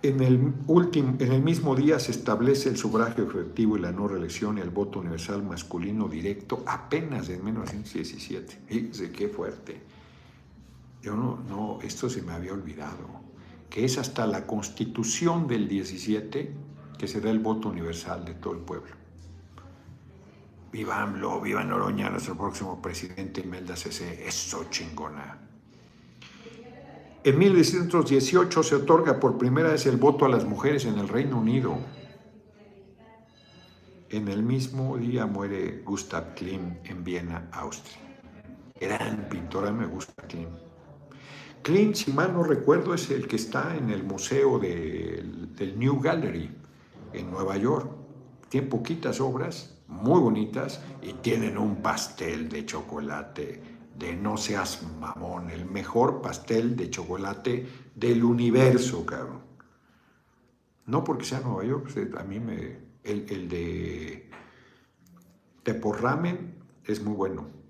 [0.00, 4.06] En el, último, en el mismo día se establece el sufragio efectivo y la no
[4.06, 8.60] reelección y el voto universal masculino directo apenas en 1917.
[8.66, 9.80] Fíjense qué fuerte.
[11.02, 13.08] Yo no, no, esto se me había olvidado,
[13.68, 16.54] que es hasta la constitución del 17
[16.96, 19.01] que se da el voto universal de todo el pueblo.
[20.72, 25.38] Viva AMLO, viva Noroña, nuestro próximo presidente Imelda CC, eso chingona.
[27.22, 31.38] En 1918 se otorga por primera vez el voto a las mujeres en el Reino
[31.38, 31.76] Unido.
[34.08, 37.98] En el mismo día muere Gustav Klim en Viena, Austria.
[38.80, 40.48] Gran pintora, me gusta Klim.
[41.62, 46.50] Clint, si mal no recuerdo, es el que está en el museo del New Gallery
[47.12, 47.90] en Nueva York.
[48.48, 53.62] Tiene poquitas obras, muy bonitas, y tienen un pastel de chocolate
[53.96, 59.42] de no seas mamón, el mejor pastel de chocolate del universo, cabrón.
[60.86, 62.92] No porque sea Nueva York, pues, a mí me.
[63.04, 64.30] El, de
[65.64, 67.62] Teporramen es muy bueno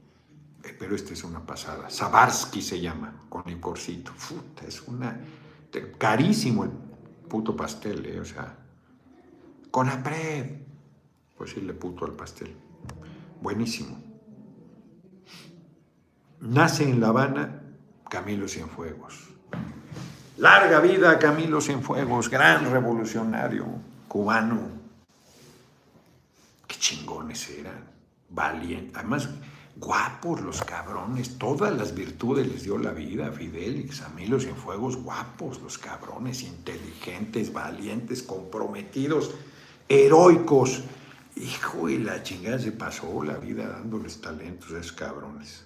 [0.79, 1.91] pero este es una pasada.
[1.91, 4.13] Sabarsky se llama, con el corcito.
[4.13, 5.21] Puta, es una...
[5.99, 6.71] Carísimo el
[7.29, 8.21] puto pastel, ¿eh?
[8.21, 8.57] O sea,
[9.71, 10.61] con apred.
[11.43, 12.55] Pues puto al pastel.
[13.41, 14.01] Buenísimo.
[16.39, 17.63] Nace en La Habana
[18.09, 19.29] Camilo Cienfuegos.
[20.37, 23.67] Larga vida Camilo Cienfuegos, gran revolucionario
[24.07, 24.61] cubano.
[26.69, 27.91] Qué chingones eran.
[28.31, 28.93] Valiente.
[29.01, 29.29] Además,
[29.75, 34.95] guapos los cabrones, todas las virtudes les dio la vida a Fidel y Camilo Cienfuegos,
[34.95, 39.33] guapos los cabrones, inteligentes, valientes, comprometidos,
[39.89, 40.85] heroicos.
[41.37, 45.65] Hijo y la chingada se pasó la vida dándoles talentos a esos cabrones.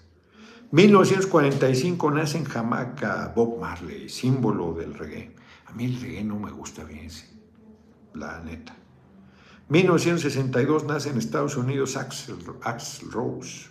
[0.70, 5.34] 1945 nace en Jamaica Bob Marley, símbolo del reggae.
[5.66, 7.08] A mí el reggae no me gusta bien,
[8.14, 8.74] la neta.
[9.68, 13.68] 1962 nace en Estados Unidos Axel, Axel Rose,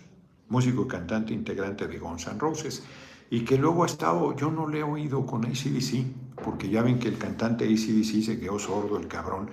[0.48, 2.82] músico y cantante integrante de Guns Roses,
[3.30, 6.04] y que luego ha estado, yo no le he oído con ACDC,
[6.42, 9.50] porque ya ven que el cantante ACDC se quedó sordo, el cabrón,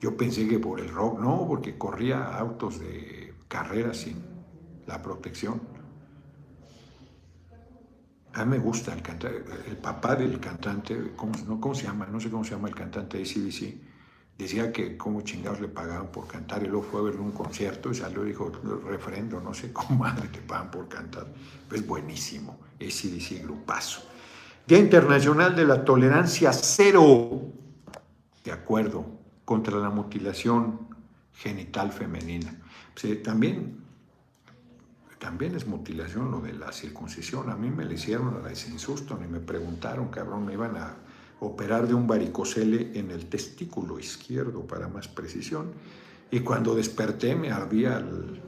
[0.00, 4.22] Yo pensé que por el rock, no, porque corría autos de carrera sin
[4.86, 5.60] la protección.
[8.34, 12.06] A mí me gusta el cantante, el papá del cantante, ¿cómo, no, ¿cómo se llama?
[12.06, 13.96] No sé cómo se llama el cantante de CBC.
[14.36, 17.90] Decía que cómo chingados le pagaban por cantar y luego fue a ver un concierto
[17.90, 18.52] y salió y dijo,
[18.86, 21.26] referendo, no sé cómo madre te pagan por cantar.
[21.72, 24.02] Es buenísimo, ACDC grupazo.
[24.66, 27.40] Día Internacional de la Tolerancia Cero.
[28.44, 29.15] De acuerdo,
[29.46, 30.80] contra la mutilación
[31.32, 32.54] genital femenina.
[33.24, 33.86] También
[35.18, 37.48] también es mutilación lo de la circuncisión.
[37.50, 40.76] A mí me le hicieron a la sin susto, ni me preguntaron, cabrón, me iban
[40.76, 40.94] a
[41.40, 45.72] operar de un varicocele en el testículo izquierdo, para más precisión.
[46.30, 48.40] Y cuando desperté me ardía el,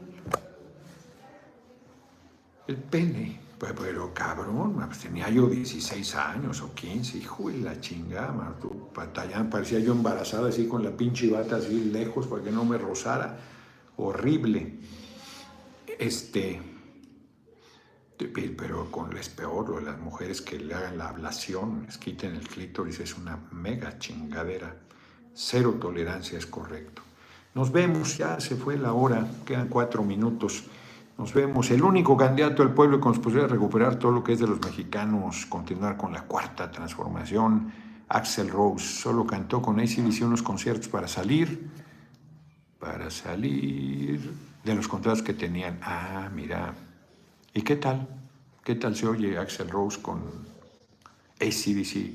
[2.67, 3.48] el pene.
[3.59, 8.55] Pues, pero cabrón, tenía yo 16 años o 15, hijo de la chingada,
[9.51, 13.37] parecía yo embarazada así con la pinche bata así lejos para que no me rozara.
[13.97, 14.75] Horrible.
[15.99, 16.63] Este,
[18.57, 22.37] pero con es peor, lo de las mujeres que le hagan la ablación, les quiten
[22.37, 24.77] el clítoris, es una mega chingadera.
[25.35, 27.03] Cero tolerancia es correcto.
[27.55, 30.65] Nos vemos, ya se fue la hora, quedan cuatro minutos.
[31.19, 31.69] Nos vemos.
[31.73, 34.61] El único candidato del pueblo que nos pudiera recuperar todo lo que es de los
[34.61, 37.73] mexicanos, continuar con la cuarta transformación,
[38.09, 41.69] Axel Rose, solo cantó con ACDC unos conciertos para salir,
[42.79, 45.81] para salir de los contratos que tenían.
[45.83, 46.73] Ah, mira.
[47.53, 48.07] ¿Y qué tal?
[48.63, 50.23] ¿Qué tal se oye Axel Rose con
[51.41, 52.13] ACDC?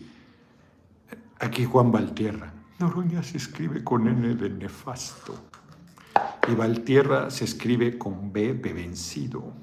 [1.42, 2.54] Aquí Juan Valtierra.
[2.80, 5.36] Noroña se escribe con N de nefasto.
[6.48, 9.54] Y Valtierra se escribe con B de vencido.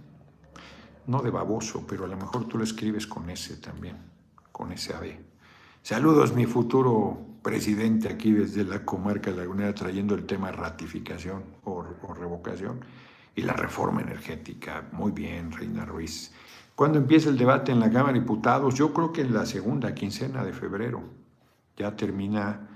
[1.07, 3.96] No de baboso, pero a lo mejor tú lo escribes con S también,
[4.53, 5.18] con ese AB.
[5.82, 11.82] Saludos, mi futuro presidente aquí desde la comarca lagunera trayendo el tema ratificación o,
[12.14, 12.80] revocación
[13.34, 14.84] y la reforma energética.
[14.92, 16.32] Muy bien, Reina Ruiz.
[16.74, 18.74] ¿Cuándo empieza el debate en la Cámara de Diputados?
[18.74, 21.03] Yo creo que en la segunda quincena de febrero.
[21.76, 22.68] Ya termina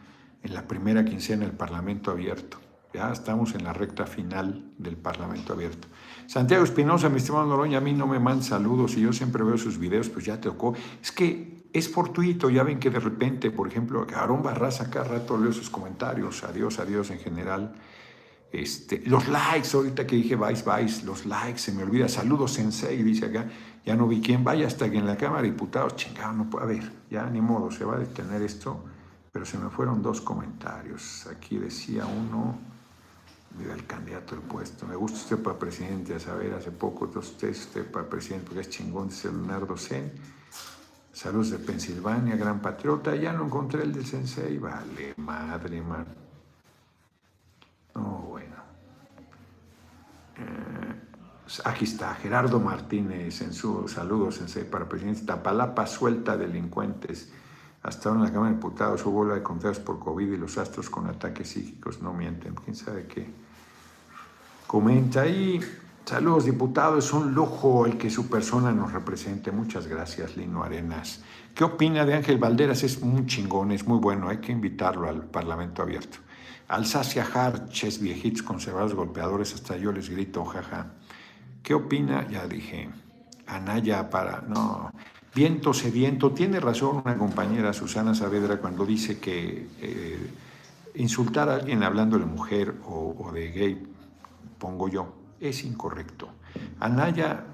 [0.42, 2.63] en la primera quincena el Parlamento abierto.
[2.94, 5.88] Ya estamos en la recta final del Parlamento abierto.
[6.28, 9.58] Santiago Espinosa, mi estimado Noroña, a mí no me mandan saludos y yo siempre veo
[9.58, 10.74] sus videos, pues ya te tocó.
[11.02, 15.36] Es que es fortuito, ya ven que de repente, por ejemplo, Aarón Barraza cada rato
[15.36, 17.74] leo sus comentarios, adiós, adiós en general.
[18.52, 23.02] Este, los likes, ahorita que dije vais, vais, los likes, se me olvida, saludos sensei,
[23.02, 23.48] dice acá,
[23.84, 26.64] ya no vi quién vaya hasta que en la Cámara de Diputados, chingado, no puede
[26.64, 28.84] haber, ya ni modo, se va a detener esto,
[29.32, 31.26] pero se me fueron dos comentarios.
[31.26, 32.73] Aquí decía uno,
[33.58, 37.50] mira el candidato del puesto, me gusta usted para presidente, a saber, hace poco usted,
[37.50, 40.12] usted para presidente porque es chingón, dice Leonardo Sen.
[41.14, 43.14] Saludos de Pensilvania, gran patriota.
[43.14, 44.58] Ya no encontré el del Sensei.
[44.58, 46.06] Vale, madre, man.
[47.94, 48.56] No, bueno.
[50.36, 50.94] Eh,
[51.64, 55.22] aquí está, Gerardo Martínez en su saludo, Sensei, para presidente.
[55.24, 57.32] Tapalapa suelta delincuentes.
[57.84, 60.58] Hasta ahora en la Cámara de Diputados hubo bola de contagios por COVID y los
[60.58, 62.56] astros con ataques psíquicos no mienten.
[62.56, 63.43] ¿Quién sabe qué?
[64.74, 65.60] Comenta ahí.
[66.04, 67.04] Saludos, diputados.
[67.04, 69.52] Es un lujo el que su persona nos represente.
[69.52, 71.22] Muchas gracias, Lino Arenas.
[71.54, 72.82] ¿Qué opina de Ángel Valderas?
[72.82, 74.28] Es muy chingón, es muy bueno.
[74.28, 76.18] Hay que invitarlo al Parlamento abierto.
[76.66, 80.94] Alsacia Harches, viejitos conservadores golpeadores, hasta yo les grito, jaja.
[81.62, 82.26] ¿Qué opina?
[82.28, 82.88] Ya dije.
[83.46, 84.40] Anaya para.
[84.40, 84.90] No.
[85.36, 86.32] Viento sediento.
[86.32, 90.30] Tiene razón una compañera, Susana Saavedra, cuando dice que eh,
[90.96, 93.93] insultar a alguien hablando de mujer o de gay,
[94.58, 96.28] pongo yo es incorrecto.
[96.80, 97.44] Anaya,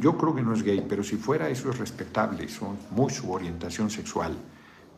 [0.00, 3.30] yo creo que no es gay, pero si fuera eso es respetable, son muy su
[3.30, 4.36] orientación sexual.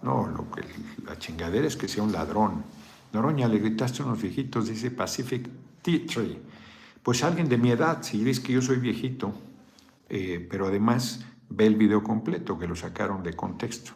[0.03, 0.63] No, lo que
[1.05, 2.65] la chingadera es que sea un ladrón.
[3.13, 5.49] Noroña, le gritaste a unos viejitos, dice Pacific
[5.83, 6.39] Tea Tree.
[7.03, 9.33] Pues alguien de mi edad, si dices que yo soy viejito,
[10.09, 13.93] eh, pero además ve el video completo, que lo sacaron de contexto.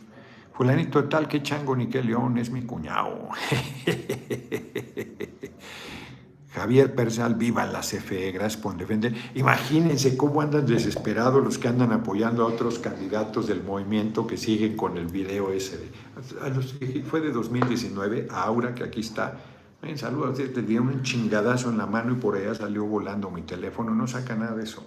[0.54, 3.28] Fulanito tal, que chango ni que león, es mi cuñado.
[6.54, 9.14] Javier Persal, viva la CFE, gracias por defender.
[9.34, 14.76] Imagínense cómo andan desesperados los que andan apoyando a otros candidatos del movimiento que siguen
[14.76, 15.90] con el video ese.
[17.08, 19.38] fue de 2019, a Aura, que aquí está.
[19.80, 23.42] En saludos, te dieron un chingadazo en la mano y por allá salió volando mi
[23.42, 23.94] teléfono.
[23.94, 24.84] No saca nada de eso.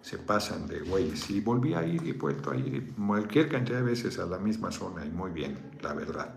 [0.00, 1.28] Se pasan de güeyes.
[1.28, 4.72] Y volví a ir y vuelto a ir cualquier cantidad de veces a la misma
[4.72, 6.34] zona y muy bien, la verdad.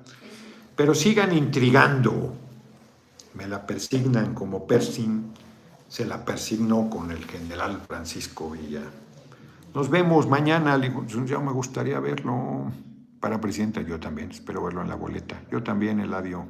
[0.75, 2.50] Pero sigan intrigando
[3.33, 5.31] me la persignan como Persin,
[5.87, 8.83] se la persignó con el general Francisco Villa.
[9.73, 10.79] Nos vemos mañana,
[11.25, 12.71] ya me gustaría verlo
[13.19, 16.45] para presidenta, yo también, espero verlo en la boleta, yo también, Eladio.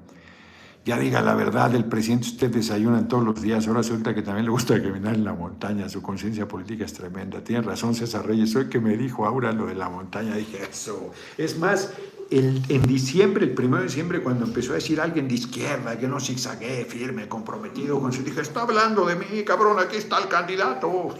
[0.84, 4.46] ya diga la verdad, el presidente usted desayuna todos los días, ahora resulta que también
[4.46, 7.44] le gusta caminar en la montaña, su conciencia política es tremenda.
[7.44, 11.12] Tiene razón César Reyes, hoy que me dijo ahora lo de la montaña, dije eso.
[11.38, 11.94] Es más,
[12.32, 16.08] el, en diciembre, el primero de diciembre, cuando empezó a decir alguien de izquierda, que
[16.08, 20.28] no zigzagué, firme, comprometido con su, dije, está hablando de mí, cabrón, aquí está el
[20.30, 21.16] candidato.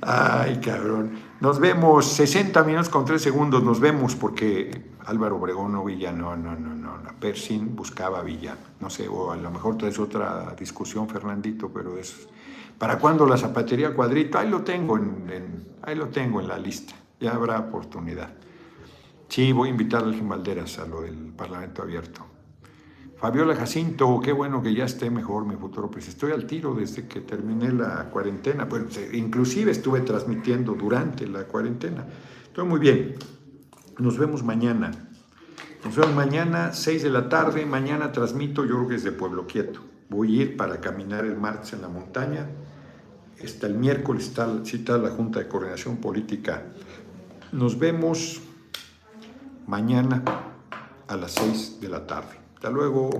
[0.00, 1.18] Ay, cabrón.
[1.40, 3.62] Nos vemos 60 minutos con 3 segundos.
[3.62, 4.70] Nos vemos porque
[5.04, 6.90] Álvaro Obregón no Villa, no, no, no, no.
[7.20, 8.56] Persin buscaba Villa.
[8.80, 12.28] No sé, o a lo mejor traes otra discusión, Fernandito, pero es.
[12.78, 14.38] ¿Para cuándo la zapatería cuadrito?
[14.38, 16.94] Ahí lo tengo en, ahí lo tengo en la lista.
[17.20, 18.32] Ya habrá oportunidad.
[19.28, 22.26] Sí, voy a invitar a Algin Valderas a lo del Parlamento Abierto.
[23.20, 27.06] Fabiola Jacinto, qué bueno que ya esté mejor mi futuro pues Estoy al tiro desde
[27.06, 28.64] que terminé la cuarentena.
[28.64, 32.06] Bueno, inclusive estuve transmitiendo durante la cuarentena.
[32.44, 33.16] Estoy muy bien.
[33.98, 34.90] Nos vemos mañana.
[35.84, 37.66] Nos vemos mañana, 6 de la tarde.
[37.66, 39.80] Mañana transmito, yo creo desde Pueblo Quieto.
[40.08, 42.48] Voy a ir para caminar el martes en la montaña.
[43.44, 46.64] Hasta el miércoles está citada la Junta de Coordinación Política.
[47.52, 48.40] Nos vemos
[49.66, 50.22] mañana
[51.08, 52.38] a las 6 de la tarde.
[52.54, 53.10] Hasta luego.